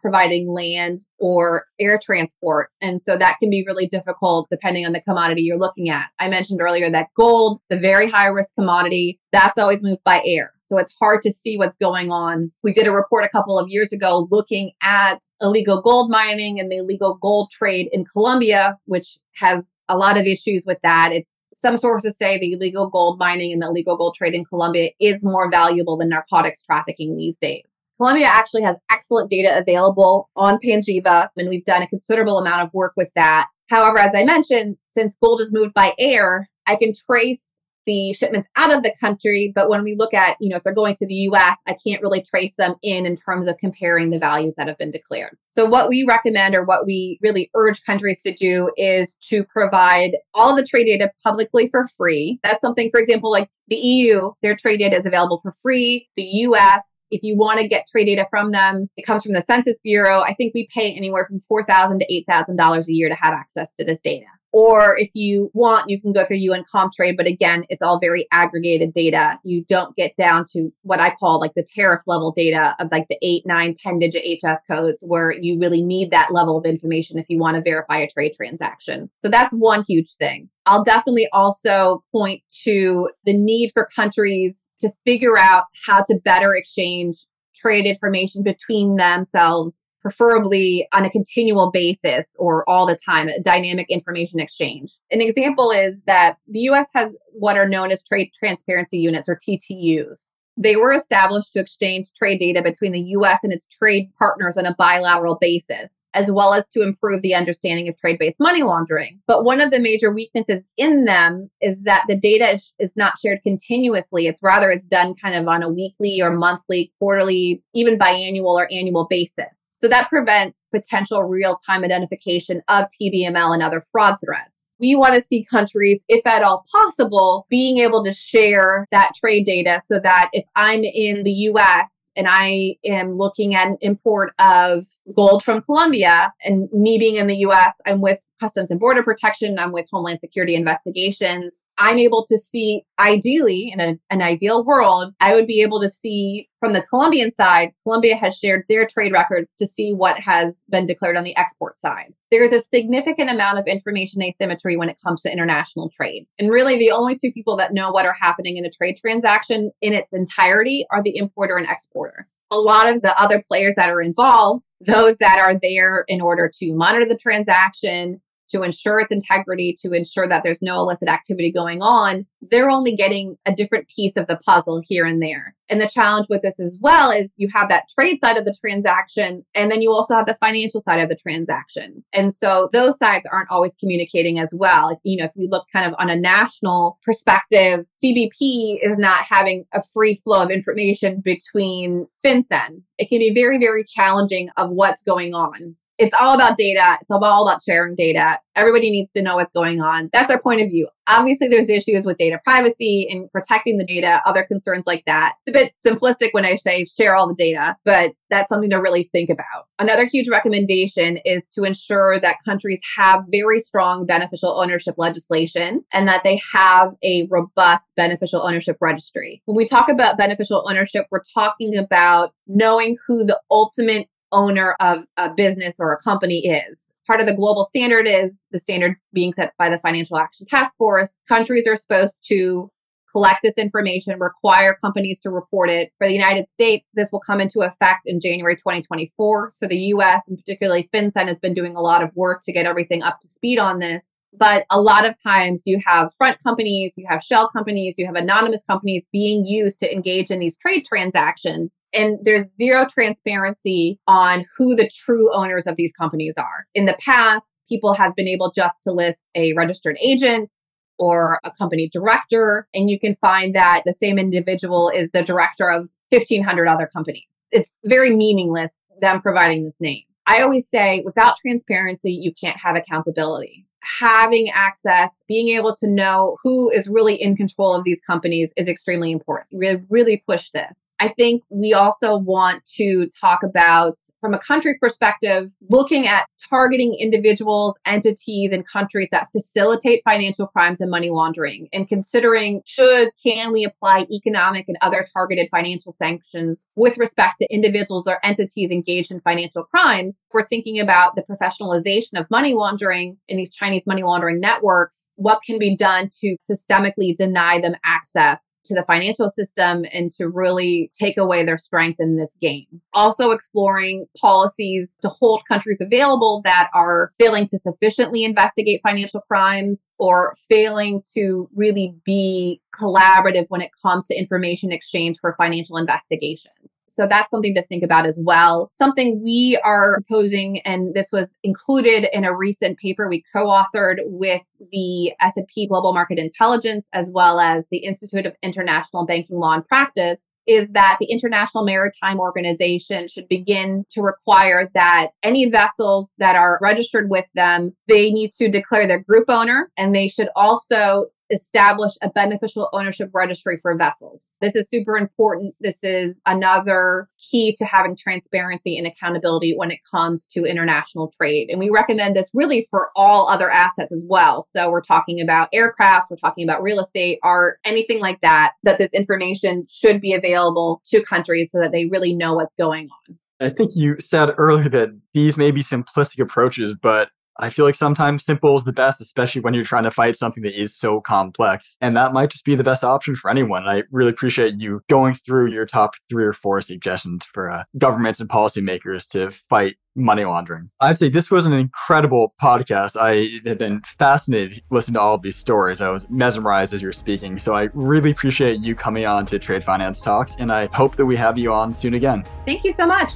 providing 0.00 0.48
land 0.48 1.00
or 1.18 1.66
air 1.78 2.00
transport. 2.02 2.70
And 2.80 3.00
so 3.00 3.16
that 3.18 3.36
can 3.40 3.50
be 3.50 3.64
really 3.66 3.86
difficult 3.86 4.48
depending 4.50 4.86
on 4.86 4.92
the 4.92 5.02
commodity 5.02 5.42
you're 5.42 5.58
looking 5.58 5.90
at. 5.90 6.06
I 6.18 6.28
mentioned 6.28 6.60
earlier 6.60 6.90
that 6.90 7.08
gold, 7.16 7.60
the 7.68 7.76
very 7.76 8.10
high 8.10 8.26
risk 8.26 8.54
commodity. 8.54 9.20
That's 9.32 9.58
always 9.58 9.82
moved 9.82 10.02
by 10.04 10.22
air. 10.24 10.53
So 10.66 10.78
it's 10.78 10.94
hard 10.98 11.22
to 11.22 11.30
see 11.30 11.56
what's 11.56 11.76
going 11.76 12.10
on. 12.10 12.50
We 12.62 12.72
did 12.72 12.86
a 12.86 12.92
report 12.92 13.24
a 13.24 13.28
couple 13.28 13.58
of 13.58 13.68
years 13.68 13.92
ago 13.92 14.28
looking 14.30 14.72
at 14.82 15.18
illegal 15.40 15.82
gold 15.82 16.10
mining 16.10 16.58
and 16.58 16.70
the 16.70 16.78
illegal 16.78 17.18
gold 17.20 17.50
trade 17.50 17.88
in 17.92 18.04
Colombia, 18.04 18.78
which 18.86 19.18
has 19.34 19.68
a 19.88 19.96
lot 19.96 20.18
of 20.18 20.26
issues 20.26 20.64
with 20.66 20.78
that. 20.82 21.10
It's 21.12 21.36
some 21.54 21.76
sources 21.76 22.16
say 22.16 22.38
the 22.38 22.52
illegal 22.52 22.88
gold 22.88 23.18
mining 23.18 23.52
and 23.52 23.62
the 23.62 23.66
illegal 23.66 23.96
gold 23.96 24.14
trade 24.16 24.34
in 24.34 24.44
Colombia 24.44 24.90
is 25.00 25.24
more 25.24 25.50
valuable 25.50 25.96
than 25.96 26.08
narcotics 26.08 26.62
trafficking 26.62 27.16
these 27.16 27.38
days. 27.38 27.64
Colombia 27.96 28.26
actually 28.26 28.62
has 28.62 28.76
excellent 28.90 29.30
data 29.30 29.56
available 29.56 30.28
on 30.34 30.58
Panjiva, 30.58 31.28
and 31.36 31.48
we've 31.48 31.64
done 31.64 31.82
a 31.82 31.86
considerable 31.86 32.38
amount 32.38 32.62
of 32.62 32.74
work 32.74 32.92
with 32.96 33.10
that. 33.14 33.48
However, 33.68 33.98
as 33.98 34.14
I 34.14 34.24
mentioned, 34.24 34.76
since 34.88 35.16
gold 35.22 35.40
is 35.40 35.52
moved 35.52 35.74
by 35.74 35.94
air, 35.98 36.50
I 36.66 36.76
can 36.76 36.92
trace 36.92 37.56
the 37.86 38.12
shipments 38.12 38.48
out 38.56 38.74
of 38.74 38.82
the 38.82 38.94
country. 39.00 39.52
But 39.54 39.68
when 39.68 39.82
we 39.82 39.94
look 39.96 40.14
at, 40.14 40.36
you 40.40 40.48
know, 40.48 40.56
if 40.56 40.62
they're 40.62 40.74
going 40.74 40.96
to 40.96 41.06
the 41.06 41.28
US, 41.30 41.58
I 41.66 41.76
can't 41.84 42.02
really 42.02 42.22
trace 42.22 42.54
them 42.56 42.74
in 42.82 43.06
in 43.06 43.16
terms 43.16 43.48
of 43.48 43.58
comparing 43.58 44.10
the 44.10 44.18
values 44.18 44.54
that 44.56 44.68
have 44.68 44.78
been 44.78 44.90
declared. 44.90 45.36
So 45.50 45.64
what 45.64 45.88
we 45.88 46.04
recommend 46.04 46.54
or 46.54 46.64
what 46.64 46.86
we 46.86 47.18
really 47.22 47.50
urge 47.54 47.82
countries 47.84 48.20
to 48.22 48.34
do 48.34 48.70
is 48.76 49.14
to 49.28 49.44
provide 49.44 50.16
all 50.34 50.56
the 50.56 50.66
trade 50.66 50.84
data 50.84 51.10
publicly 51.22 51.68
for 51.68 51.86
free. 51.96 52.40
That's 52.42 52.60
something, 52.60 52.90
for 52.90 53.00
example, 53.00 53.30
like 53.30 53.48
the 53.68 53.76
EU, 53.76 54.32
their 54.42 54.56
trade 54.56 54.78
data 54.78 54.96
is 54.96 55.06
available 55.06 55.38
for 55.38 55.54
free. 55.62 56.08
The 56.16 56.24
US, 56.24 56.94
if 57.10 57.22
you 57.22 57.36
want 57.36 57.60
to 57.60 57.68
get 57.68 57.86
trade 57.90 58.06
data 58.06 58.26
from 58.28 58.52
them, 58.52 58.88
it 58.96 59.06
comes 59.06 59.22
from 59.22 59.32
the 59.32 59.42
Census 59.42 59.78
Bureau. 59.82 60.20
I 60.20 60.34
think 60.34 60.52
we 60.54 60.68
pay 60.74 60.92
anywhere 60.92 61.26
from 61.26 61.40
4,000 61.40 62.00
to 62.00 62.24
$8,000 62.28 62.88
a 62.88 62.92
year 62.92 63.08
to 63.08 63.14
have 63.14 63.32
access 63.32 63.72
to 63.78 63.84
this 63.84 64.00
data. 64.00 64.26
Or 64.54 64.96
if 64.96 65.10
you 65.14 65.50
want, 65.52 65.90
you 65.90 66.00
can 66.00 66.12
go 66.12 66.24
through 66.24 66.36
UN 66.36 66.62
ComTrade, 66.72 67.16
but 67.16 67.26
again, 67.26 67.64
it's 67.70 67.82
all 67.82 67.98
very 67.98 68.28
aggregated 68.30 68.92
data. 68.92 69.36
You 69.42 69.64
don't 69.68 69.96
get 69.96 70.14
down 70.14 70.44
to 70.52 70.70
what 70.82 71.00
I 71.00 71.12
call 71.12 71.40
like 71.40 71.54
the 71.56 71.66
tariff 71.74 72.02
level 72.06 72.30
data 72.30 72.76
of 72.78 72.86
like 72.92 73.08
the 73.10 73.18
eight, 73.20 73.42
nine, 73.44 73.74
10 73.74 73.98
digit 73.98 74.22
HS 74.22 74.60
codes 74.70 75.02
where 75.04 75.32
you 75.32 75.58
really 75.58 75.82
need 75.82 76.12
that 76.12 76.32
level 76.32 76.56
of 76.56 76.66
information 76.66 77.18
if 77.18 77.26
you 77.28 77.36
want 77.36 77.56
to 77.56 77.68
verify 77.68 77.96
a 77.96 78.08
trade 78.08 78.34
transaction. 78.36 79.10
So 79.18 79.28
that's 79.28 79.52
one 79.52 79.82
huge 79.88 80.10
thing. 80.20 80.48
I'll 80.66 80.84
definitely 80.84 81.26
also 81.32 82.04
point 82.12 82.40
to 82.62 83.10
the 83.24 83.36
need 83.36 83.72
for 83.74 83.88
countries 83.92 84.70
to 84.82 84.92
figure 85.04 85.36
out 85.36 85.64
how 85.84 86.04
to 86.04 86.20
better 86.24 86.54
exchange 86.54 87.16
trade 87.56 87.86
information 87.86 88.44
between 88.44 88.94
themselves 88.94 89.90
preferably 90.04 90.86
on 90.92 91.06
a 91.06 91.10
continual 91.10 91.70
basis 91.70 92.36
or 92.38 92.68
all 92.68 92.84
the 92.84 92.98
time, 93.06 93.28
a 93.28 93.40
dynamic 93.40 93.86
information 93.88 94.38
exchange. 94.38 94.98
An 95.10 95.22
example 95.22 95.70
is 95.70 96.02
that 96.06 96.36
the 96.46 96.60
US 96.70 96.90
has 96.94 97.16
what 97.32 97.56
are 97.56 97.66
known 97.66 97.90
as 97.90 98.04
trade 98.04 98.30
transparency 98.38 98.98
units 98.98 99.28
or 99.28 99.36
TTUs. 99.36 100.18
They 100.56 100.76
were 100.76 100.92
established 100.92 101.52
to 101.54 101.58
exchange 101.58 102.12
trade 102.16 102.38
data 102.38 102.62
between 102.62 102.92
the 102.92 103.00
US 103.00 103.42
and 103.42 103.52
its 103.52 103.66
trade 103.66 104.10
partners 104.18 104.56
on 104.56 104.66
a 104.66 104.74
bilateral 104.78 105.36
basis, 105.40 106.04
as 106.12 106.30
well 106.30 106.52
as 106.52 106.68
to 106.68 106.82
improve 106.82 107.22
the 107.22 107.34
understanding 107.34 107.88
of 107.88 107.96
trade 107.96 108.18
based 108.18 108.38
money 108.38 108.62
laundering. 108.62 109.20
But 109.26 109.42
one 109.42 109.62
of 109.62 109.70
the 109.70 109.80
major 109.80 110.12
weaknesses 110.12 110.64
in 110.76 111.06
them 111.06 111.50
is 111.60 111.82
that 111.84 112.04
the 112.08 112.16
data 112.16 112.50
is, 112.52 112.74
is, 112.78 112.92
not 112.94 113.18
shared 113.18 113.42
continuously. 113.42 114.26
It's 114.26 114.42
rather, 114.42 114.70
it's 114.70 114.86
done 114.86 115.14
kind 115.14 115.34
of 115.34 115.48
on 115.48 115.64
a 115.64 115.72
weekly 115.72 116.20
or 116.22 116.30
monthly, 116.30 116.92
quarterly, 117.00 117.62
even 117.74 117.98
biannual 117.98 118.54
or 118.54 118.68
annual 118.70 119.06
basis. 119.08 119.63
So 119.84 119.88
that 119.88 120.08
prevents 120.08 120.66
potential 120.70 121.24
real 121.24 121.58
time 121.66 121.84
identification 121.84 122.62
of 122.68 122.86
TBML 122.98 123.52
and 123.52 123.62
other 123.62 123.84
fraud 123.92 124.16
threats. 124.24 124.70
We 124.78 124.94
want 124.94 125.14
to 125.14 125.20
see 125.20 125.44
countries, 125.44 126.00
if 126.08 126.26
at 126.26 126.42
all 126.42 126.64
possible, 126.72 127.46
being 127.50 127.76
able 127.76 128.02
to 128.04 128.12
share 128.14 128.86
that 128.92 129.12
trade 129.14 129.44
data 129.44 129.82
so 129.84 130.00
that 130.00 130.30
if 130.32 130.46
I'm 130.56 130.84
in 130.84 131.22
the 131.24 131.32
US 131.50 132.10
and 132.16 132.26
I 132.26 132.76
am 132.86 133.18
looking 133.18 133.54
at 133.54 133.68
an 133.68 133.76
import 133.82 134.32
of 134.38 134.86
gold 135.14 135.42
from 135.42 135.62
Colombia 135.62 136.32
and 136.42 136.68
me 136.72 136.98
being 136.98 137.16
in 137.16 137.26
the 137.26 137.36
US, 137.38 137.76
I'm 137.86 138.00
with 138.00 138.20
Customs 138.40 138.70
and 138.70 138.80
Border 138.80 139.02
Protection, 139.02 139.58
I'm 139.58 139.72
with 139.72 139.86
Homeland 139.92 140.20
Security 140.20 140.54
Investigations. 140.54 141.64
I'm 141.78 141.98
able 141.98 142.24
to 142.26 142.38
see, 142.38 142.82
ideally, 142.98 143.70
in 143.72 143.80
a, 143.80 143.96
an 144.10 144.22
ideal 144.22 144.64
world, 144.64 145.12
I 145.20 145.34
would 145.34 145.46
be 145.46 145.62
able 145.62 145.80
to 145.80 145.88
see 145.88 146.48
from 146.60 146.72
the 146.72 146.82
Colombian 146.82 147.30
side, 147.30 147.72
Colombia 147.82 148.16
has 148.16 148.38
shared 148.38 148.64
their 148.70 148.86
trade 148.86 149.12
records 149.12 149.54
to 149.58 149.66
see 149.66 149.92
what 149.92 150.18
has 150.18 150.62
been 150.70 150.86
declared 150.86 151.14
on 151.14 151.24
the 151.24 151.36
export 151.36 151.78
side. 151.78 152.14
There 152.30 152.42
is 152.42 152.54
a 152.54 152.62
significant 152.62 153.28
amount 153.28 153.58
of 153.58 153.66
information 153.66 154.22
asymmetry 154.22 154.78
when 154.78 154.88
it 154.88 154.96
comes 155.04 155.20
to 155.22 155.32
international 155.32 155.90
trade. 155.90 156.26
And 156.38 156.50
really, 156.50 156.78
the 156.78 156.90
only 156.90 157.16
two 157.16 157.32
people 157.32 157.56
that 157.58 157.74
know 157.74 157.90
what 157.90 158.06
are 158.06 158.16
happening 158.18 158.56
in 158.56 158.64
a 158.64 158.70
trade 158.70 158.96
transaction 158.96 159.72
in 159.82 159.92
its 159.92 160.10
entirety 160.14 160.86
are 160.90 161.02
the 161.02 161.18
importer 161.18 161.58
and 161.58 161.68
exporter 161.68 162.26
a 162.50 162.58
lot 162.58 162.88
of 162.88 163.02
the 163.02 163.18
other 163.20 163.42
players 163.46 163.74
that 163.76 163.88
are 163.88 164.02
involved, 164.02 164.68
those 164.80 165.18
that 165.18 165.38
are 165.38 165.58
there 165.60 166.04
in 166.08 166.20
order 166.20 166.50
to 166.58 166.74
monitor 166.74 167.06
the 167.06 167.16
transaction, 167.16 168.20
to 168.54 168.62
ensure 168.62 169.00
its 169.00 169.10
integrity, 169.10 169.76
to 169.80 169.92
ensure 169.92 170.28
that 170.28 170.42
there's 170.44 170.62
no 170.62 170.78
illicit 170.78 171.08
activity 171.08 171.50
going 171.50 171.82
on, 171.82 172.24
they're 172.50 172.70
only 172.70 172.94
getting 172.94 173.36
a 173.46 173.52
different 173.52 173.88
piece 173.88 174.16
of 174.16 174.28
the 174.28 174.36
puzzle 174.36 174.80
here 174.86 175.04
and 175.04 175.20
there. 175.20 175.56
And 175.68 175.80
the 175.80 175.88
challenge 175.88 176.26
with 176.28 176.42
this 176.42 176.60
as 176.60 176.78
well 176.80 177.10
is 177.10 177.32
you 177.36 177.48
have 177.52 177.68
that 177.68 177.88
trade 177.92 178.20
side 178.20 178.36
of 178.36 178.44
the 178.44 178.54
transaction, 178.54 179.44
and 179.54 179.72
then 179.72 179.82
you 179.82 179.92
also 179.92 180.14
have 180.14 180.26
the 180.26 180.36
financial 180.38 180.80
side 180.80 181.00
of 181.00 181.08
the 181.08 181.16
transaction. 181.16 182.04
And 182.12 182.32
so 182.32 182.68
those 182.72 182.96
sides 182.96 183.26
aren't 183.32 183.50
always 183.50 183.74
communicating 183.74 184.38
as 184.38 184.50
well. 184.52 185.00
You 185.02 185.16
know, 185.16 185.24
if 185.24 185.32
we 185.34 185.48
look 185.48 185.66
kind 185.72 185.86
of 185.86 185.94
on 185.98 186.10
a 186.10 186.16
national 186.16 186.98
perspective, 187.04 187.86
CBP 188.02 188.78
is 188.82 188.98
not 188.98 189.24
having 189.28 189.64
a 189.72 189.82
free 189.92 190.20
flow 190.22 190.42
of 190.42 190.50
information 190.50 191.22
between 191.24 192.06
FinCEN. 192.24 192.82
It 192.98 193.08
can 193.08 193.18
be 193.18 193.32
very, 193.34 193.58
very 193.58 193.84
challenging 193.84 194.50
of 194.56 194.70
what's 194.70 195.02
going 195.02 195.34
on 195.34 195.76
it's 195.98 196.14
all 196.18 196.34
about 196.34 196.56
data. 196.56 196.98
It's 197.00 197.10
all 197.10 197.46
about 197.46 197.62
sharing 197.62 197.94
data. 197.94 198.38
Everybody 198.56 198.90
needs 198.90 199.12
to 199.12 199.22
know 199.22 199.36
what's 199.36 199.52
going 199.52 199.80
on. 199.80 200.10
That's 200.12 200.30
our 200.30 200.40
point 200.40 200.60
of 200.60 200.68
view. 200.68 200.88
Obviously, 201.08 201.48
there's 201.48 201.68
issues 201.68 202.06
with 202.06 202.18
data 202.18 202.38
privacy 202.44 203.06
and 203.10 203.30
protecting 203.32 203.78
the 203.78 203.84
data, 203.84 204.22
other 204.24 204.44
concerns 204.44 204.84
like 204.86 205.04
that. 205.06 205.34
It's 205.44 205.56
a 205.56 205.58
bit 205.58 205.74
simplistic 205.84 206.28
when 206.32 206.44
I 206.44 206.54
say 206.54 206.84
share 206.84 207.16
all 207.16 207.28
the 207.28 207.34
data, 207.34 207.76
but 207.84 208.12
that's 208.30 208.48
something 208.48 208.70
to 208.70 208.76
really 208.76 209.08
think 209.12 209.28
about. 209.28 209.66
Another 209.78 210.06
huge 210.06 210.28
recommendation 210.28 211.18
is 211.24 211.48
to 211.48 211.64
ensure 211.64 212.20
that 212.20 212.36
countries 212.44 212.80
have 212.96 213.24
very 213.28 213.60
strong 213.60 214.06
beneficial 214.06 214.58
ownership 214.58 214.94
legislation 214.98 215.84
and 215.92 216.08
that 216.08 216.22
they 216.24 216.40
have 216.52 216.92
a 217.02 217.26
robust 217.30 217.90
beneficial 217.96 218.42
ownership 218.42 218.76
registry. 218.80 219.42
When 219.44 219.56
we 219.56 219.66
talk 219.66 219.88
about 219.88 220.16
beneficial 220.16 220.64
ownership, 220.68 221.06
we're 221.10 221.22
talking 221.34 221.76
about 221.76 222.32
knowing 222.46 222.96
who 223.06 223.24
the 223.24 223.40
ultimate 223.50 224.08
owner 224.34 224.76
of 224.80 225.04
a 225.16 225.30
business 225.30 225.76
or 225.78 225.92
a 225.92 226.02
company 226.02 226.46
is. 226.46 226.92
Part 227.06 227.20
of 227.20 227.26
the 227.26 227.34
global 227.34 227.64
standard 227.64 228.06
is 228.06 228.46
the 228.50 228.58
standards 228.58 229.04
being 229.12 229.32
set 229.32 229.52
by 229.58 229.68
the 229.68 229.78
Financial 229.78 230.16
Action 230.16 230.46
Task 230.46 230.74
Force. 230.76 231.20
Countries 231.28 231.66
are 231.66 231.76
supposed 231.76 232.18
to 232.28 232.70
collect 233.14 233.40
this 233.44 233.58
information, 233.58 234.18
require 234.18 234.74
companies 234.74 235.20
to 235.20 235.30
report 235.30 235.70
it. 235.70 235.92
For 235.98 236.08
the 236.08 236.12
United 236.12 236.48
States, 236.48 236.88
this 236.94 237.12
will 237.12 237.20
come 237.20 237.40
into 237.40 237.60
effect 237.60 238.02
in 238.06 238.20
January 238.20 238.56
2024. 238.56 239.52
So 239.52 239.68
the 239.68 239.78
US 239.78 240.28
and 240.28 240.36
particularly 240.36 240.88
FinCEN 240.92 241.28
has 241.28 241.38
been 241.38 241.54
doing 241.54 241.76
a 241.76 241.80
lot 241.80 242.02
of 242.02 242.10
work 242.16 242.42
to 242.44 242.52
get 242.52 242.66
everything 242.66 243.04
up 243.04 243.20
to 243.20 243.28
speed 243.28 243.60
on 243.60 243.78
this. 243.78 244.18
But 244.36 244.66
a 244.68 244.80
lot 244.80 245.06
of 245.06 245.14
times 245.22 245.62
you 245.64 245.78
have 245.86 246.12
front 246.18 246.42
companies, 246.42 246.94
you 246.96 247.06
have 247.08 247.22
shell 247.22 247.48
companies, 247.48 247.94
you 247.98 248.06
have 248.06 248.16
anonymous 248.16 248.64
companies 248.64 249.06
being 249.12 249.46
used 249.46 249.78
to 249.78 249.92
engage 249.92 250.30
in 250.30 250.40
these 250.40 250.56
trade 250.56 250.84
transactions. 250.86 251.82
And 251.92 252.18
there's 252.20 252.46
zero 252.58 252.84
transparency 252.84 254.00
on 254.08 254.44
who 254.56 254.74
the 254.74 254.90
true 254.92 255.32
owners 255.32 255.68
of 255.68 255.76
these 255.76 255.92
companies 255.92 256.34
are. 256.36 256.66
In 256.74 256.86
the 256.86 256.96
past, 256.98 257.60
people 257.68 257.94
have 257.94 258.16
been 258.16 258.26
able 258.26 258.50
just 258.50 258.82
to 258.84 258.92
list 258.92 259.26
a 259.36 259.52
registered 259.52 259.96
agent 260.02 260.52
or 260.98 261.38
a 261.44 261.50
company 261.50 261.88
director, 261.92 262.68
and 262.74 262.90
you 262.90 262.98
can 262.98 263.14
find 263.14 263.54
that 263.54 263.82
the 263.84 263.92
same 263.92 264.18
individual 264.18 264.88
is 264.88 265.10
the 265.10 265.22
director 265.22 265.70
of 265.70 265.88
1,500 266.10 266.68
other 266.68 266.86
companies. 266.86 267.24
It's 267.50 267.70
very 267.84 268.14
meaningless 268.14 268.82
them 269.00 269.20
providing 269.20 269.64
this 269.64 269.80
name. 269.80 270.02
I 270.26 270.42
always 270.42 270.68
say 270.68 271.02
without 271.04 271.36
transparency, 271.36 272.12
you 272.12 272.32
can't 272.32 272.56
have 272.56 272.76
accountability 272.76 273.66
having 273.98 274.50
access, 274.50 275.22
being 275.28 275.48
able 275.50 275.74
to 275.76 275.88
know 275.88 276.36
who 276.42 276.70
is 276.70 276.88
really 276.88 277.20
in 277.20 277.36
control 277.36 277.74
of 277.74 277.84
these 277.84 278.00
companies 278.00 278.52
is 278.56 278.68
extremely 278.68 279.12
important. 279.12 279.48
We 279.52 279.78
really 279.88 280.22
push 280.26 280.50
this. 280.50 280.86
I 281.00 281.08
think 281.08 281.42
we 281.50 281.74
also 281.74 282.16
want 282.16 282.64
to 282.76 283.08
talk 283.20 283.42
about, 283.42 283.94
from 284.20 284.34
a 284.34 284.38
country 284.38 284.76
perspective, 284.80 285.50
looking 285.70 286.06
at 286.06 286.26
targeting 286.48 286.96
individuals, 287.00 287.76
entities, 287.86 288.52
and 288.52 288.66
countries 288.66 289.08
that 289.10 289.28
facilitate 289.32 290.02
financial 290.04 290.46
crimes 290.46 290.80
and 290.80 290.90
money 290.90 291.10
laundering 291.10 291.68
and 291.72 291.88
considering 291.88 292.62
should, 292.66 293.08
can 293.22 293.52
we 293.52 293.64
apply 293.64 294.06
economic 294.10 294.66
and 294.68 294.76
other 294.80 295.04
targeted 295.12 295.48
financial 295.50 295.92
sanctions 295.92 296.68
with 296.76 296.98
respect 296.98 297.34
to 297.40 297.52
individuals 297.52 298.06
or 298.06 298.18
entities 298.24 298.70
engaged 298.70 299.10
in 299.10 299.20
financial 299.20 299.64
crimes. 299.64 300.22
We're 300.32 300.46
thinking 300.46 300.78
about 300.78 301.16
the 301.16 301.22
professionalization 301.22 302.18
of 302.18 302.30
money 302.30 302.54
laundering 302.54 303.16
in 303.28 303.36
these 303.36 303.54
Chinese 303.54 303.73
Chinese 303.74 303.86
money 303.86 304.02
laundering 304.02 304.40
networks, 304.40 305.10
what 305.16 305.40
can 305.44 305.58
be 305.58 305.76
done 305.76 306.08
to 306.20 306.36
systemically 306.50 307.14
deny 307.16 307.60
them 307.60 307.74
access 307.84 308.56
to 308.66 308.74
the 308.74 308.84
financial 308.86 309.28
system 309.28 309.84
and 309.92 310.12
to 310.12 310.28
really 310.28 310.90
take 310.98 311.16
away 311.16 311.44
their 311.44 311.58
strength 311.58 311.96
in 311.98 312.16
this 312.16 312.30
game. 312.40 312.66
Also 312.92 313.30
exploring 313.30 314.06
policies 314.20 314.96
to 315.02 315.08
hold 315.08 315.42
countries 315.48 315.80
available 315.80 316.40
that 316.44 316.70
are 316.74 317.12
failing 317.18 317.46
to 317.46 317.58
sufficiently 317.58 318.24
investigate 318.24 318.80
financial 318.82 319.20
crimes 319.20 319.86
or 319.98 320.34
failing 320.48 321.02
to 321.14 321.48
really 321.54 321.94
be 322.04 322.60
collaborative 322.78 323.46
when 323.48 323.60
it 323.60 323.70
comes 323.82 324.06
to 324.06 324.16
information 324.16 324.72
exchange 324.72 325.16
for 325.20 325.34
financial 325.36 325.76
investigations. 325.76 326.80
So 326.94 327.08
that's 327.08 327.28
something 327.28 327.54
to 327.56 327.62
think 327.62 327.82
about 327.82 328.06
as 328.06 328.20
well. 328.22 328.70
Something 328.72 329.20
we 329.20 329.58
are 329.64 330.00
proposing, 330.06 330.60
and 330.60 330.94
this 330.94 331.08
was 331.12 331.36
included 331.42 332.06
in 332.12 332.24
a 332.24 332.34
recent 332.34 332.78
paper 332.78 333.08
we 333.08 333.24
co-authored 333.32 333.96
with 334.04 334.42
the 334.70 335.12
S&P 335.20 335.66
Global 335.66 335.92
Market 335.92 336.20
Intelligence 336.20 336.88
as 336.92 337.10
well 337.12 337.40
as 337.40 337.66
the 337.72 337.78
Institute 337.78 338.26
of 338.26 338.36
International 338.42 339.04
Banking 339.04 339.38
Law 339.38 339.54
and 339.54 339.66
Practice 339.66 340.30
is 340.46 340.70
that 340.72 340.98
the 341.00 341.06
International 341.06 341.64
Maritime 341.64 342.20
Organization 342.20 343.08
should 343.08 343.26
begin 343.28 343.84
to 343.90 344.02
require 344.02 344.70
that 344.74 345.08
any 345.22 345.48
vessels 345.48 346.12
that 346.18 346.36
are 346.36 346.58
registered 346.60 347.08
with 347.08 347.26
them, 347.34 347.74
they 347.88 348.12
need 348.12 348.32
to 348.32 348.50
declare 348.50 348.86
their 348.86 349.00
group 349.00 349.24
owner 349.28 349.70
and 349.76 349.94
they 349.94 350.08
should 350.08 350.28
also 350.36 351.06
establish 351.30 351.92
a 352.02 352.10
beneficial 352.10 352.68
ownership 352.72 353.10
registry 353.12 353.58
for 353.60 353.74
vessels. 353.76 354.34
This 354.40 354.54
is 354.54 354.68
super 354.68 354.96
important. 354.96 355.54
This 355.60 355.82
is 355.82 356.20
another 356.26 357.08
key 357.30 357.54
to 357.58 357.64
having 357.64 357.96
transparency 357.96 358.76
and 358.76 358.86
accountability 358.86 359.54
when 359.56 359.70
it 359.70 359.80
comes 359.90 360.26
to 360.28 360.44
international 360.44 361.12
trade. 361.16 361.48
And 361.50 361.58
we 361.58 361.70
recommend 361.70 362.16
this 362.16 362.30
really 362.34 362.66
for 362.70 362.90
all 362.96 363.28
other 363.28 363.50
assets 363.50 363.92
as 363.92 364.04
well. 364.06 364.42
So 364.42 364.70
we're 364.70 364.80
talking 364.80 365.20
about 365.20 365.48
aircrafts, 365.54 366.04
we're 366.10 366.16
talking 366.20 366.44
about 366.44 366.62
real 366.62 366.80
estate, 366.80 367.18
art, 367.22 367.58
anything 367.64 368.00
like 368.00 368.20
that, 368.20 368.52
that 368.62 368.78
this 368.78 368.90
information 368.90 369.66
should 369.68 370.00
be 370.00 370.12
available 370.12 370.82
to 370.88 371.02
countries 371.02 371.50
so 371.50 371.58
that 371.60 371.72
they 371.72 371.86
really 371.86 372.14
know 372.14 372.34
what's 372.34 372.54
going 372.54 372.88
on. 373.08 373.18
I 373.40 373.50
think 373.50 373.72
you 373.74 373.98
said 373.98 374.32
earlier 374.38 374.68
that 374.68 374.90
these 375.12 375.36
may 375.36 375.50
be 375.50 375.62
simplistic 375.62 376.20
approaches, 376.20 376.74
but 376.80 377.08
I 377.38 377.50
feel 377.50 377.64
like 377.64 377.74
sometimes 377.74 378.24
simple 378.24 378.56
is 378.56 378.64
the 378.64 378.72
best, 378.72 379.00
especially 379.00 379.40
when 379.40 379.54
you're 379.54 379.64
trying 379.64 379.84
to 379.84 379.90
fight 379.90 380.16
something 380.16 380.42
that 380.44 380.60
is 380.60 380.76
so 380.76 381.00
complex. 381.00 381.76
And 381.80 381.96
that 381.96 382.12
might 382.12 382.30
just 382.30 382.44
be 382.44 382.54
the 382.54 382.64
best 382.64 382.84
option 382.84 383.16
for 383.16 383.30
anyone. 383.30 383.62
And 383.62 383.70
I 383.70 383.82
really 383.90 384.10
appreciate 384.10 384.54
you 384.58 384.82
going 384.88 385.14
through 385.14 385.50
your 385.50 385.66
top 385.66 385.94
three 386.08 386.24
or 386.24 386.32
four 386.32 386.60
suggestions 386.60 387.26
for 387.26 387.50
uh, 387.50 387.64
governments 387.78 388.20
and 388.20 388.28
policymakers 388.28 389.06
to 389.08 389.30
fight 389.30 389.76
money 389.96 390.24
laundering. 390.24 390.70
I'd 390.80 390.98
say 390.98 391.08
this 391.08 391.30
was 391.30 391.46
an 391.46 391.52
incredible 391.52 392.34
podcast. 392.42 392.96
I 393.00 393.40
have 393.48 393.58
been 393.58 393.80
fascinated 393.82 394.62
listening 394.70 394.94
to 394.94 395.00
all 395.00 395.14
of 395.14 395.22
these 395.22 395.36
stories. 395.36 395.80
I 395.80 395.90
was 395.90 396.06
mesmerized 396.10 396.74
as 396.74 396.82
you 396.82 396.88
were 396.88 396.92
speaking. 396.92 397.38
So 397.38 397.54
I 397.54 397.68
really 397.74 398.10
appreciate 398.10 398.60
you 398.60 398.74
coming 398.74 399.06
on 399.06 399.26
to 399.26 399.38
Trade 399.38 399.62
Finance 399.62 400.00
Talks, 400.00 400.36
and 400.38 400.52
I 400.52 400.66
hope 400.72 400.96
that 400.96 401.06
we 401.06 401.16
have 401.16 401.38
you 401.38 401.52
on 401.52 401.74
soon 401.74 401.94
again. 401.94 402.24
Thank 402.44 402.64
you 402.64 402.72
so 402.72 402.86
much. 402.86 403.12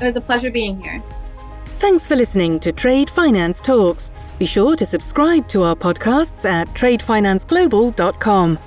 It 0.00 0.04
was 0.04 0.16
a 0.16 0.20
pleasure 0.20 0.50
being 0.50 0.80
here. 0.80 1.02
Thanks 1.80 2.06
for 2.06 2.14
listening 2.14 2.60
to 2.60 2.72
Trade 2.72 3.08
Finance 3.08 3.58
Talks. 3.58 4.10
Be 4.38 4.44
sure 4.44 4.76
to 4.76 4.84
subscribe 4.84 5.48
to 5.48 5.62
our 5.62 5.74
podcasts 5.74 6.44
at 6.44 6.68
tradefinanceglobal.com. 6.74 8.58